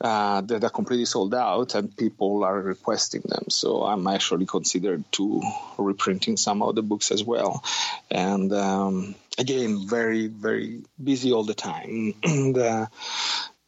[0.00, 3.44] uh, that are completely sold out and people are requesting them.
[3.50, 5.40] So I'm actually considered to
[5.78, 7.62] reprinting some of the books as well.
[8.10, 12.14] And um, again, very very busy all the time.
[12.24, 12.86] and, uh,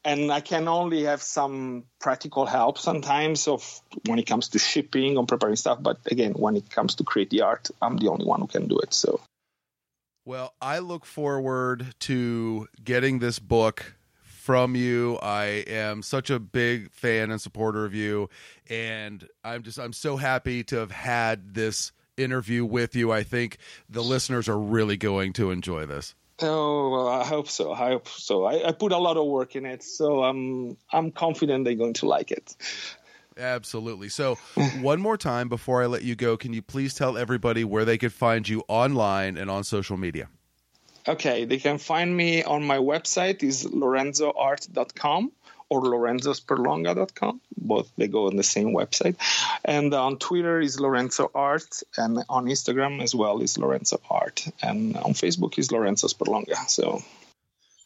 [0.04, 5.16] and I can only have some practical help sometimes of when it comes to shipping
[5.16, 5.78] or preparing stuff.
[5.80, 8.66] But again, when it comes to create the art, I'm the only one who can
[8.66, 8.92] do it.
[8.92, 9.20] So
[10.24, 15.18] well, I look forward to getting this book from you.
[15.22, 18.28] I am such a big fan and supporter of you
[18.68, 23.12] and I'm just I'm so happy to have had this interview with you.
[23.12, 26.14] I think the listeners are really going to enjoy this.
[26.42, 27.72] Oh, well, I hope so.
[27.72, 28.44] I hope so.
[28.44, 31.94] I, I, put a lot of work in it, so I'm I'm confident they're going
[31.94, 32.56] to like it.
[33.38, 34.08] Absolutely.
[34.08, 34.34] So,
[34.80, 37.98] one more time before I let you go, can you please tell everybody where they
[37.98, 40.28] could find you online and on social media?
[41.06, 45.32] Okay, they can find me on my website is lorenzoart.com
[45.68, 47.40] or lorenzosperlonga.com.
[47.56, 49.16] Both they go on the same website.
[49.64, 54.96] And on Twitter is Lorenzo Art, and on Instagram as well is Lorenzo Art, and
[54.96, 56.68] on Facebook is Lorenzo Sperlonga.
[56.68, 57.02] So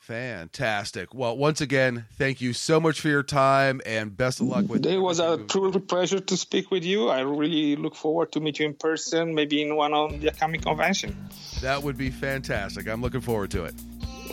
[0.08, 1.12] Fantastic.
[1.12, 4.86] Well, once again, thank you so much for your time and best of luck with
[4.86, 4.94] it.
[4.94, 7.10] It was a true pleasure to speak with you.
[7.10, 10.62] I really look forward to meet you in person, maybe in one of the upcoming
[10.62, 11.14] convention.
[11.60, 12.88] That would be fantastic.
[12.88, 13.74] I'm looking forward to it.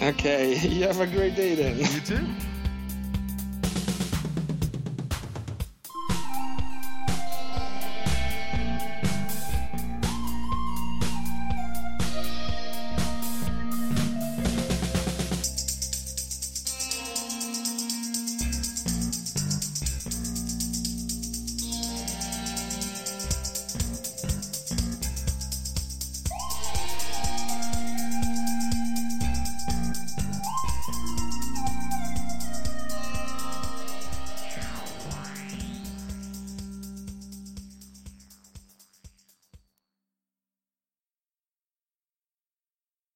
[0.02, 0.57] Okay.
[0.65, 1.77] You have a great day then.
[1.77, 2.26] You too.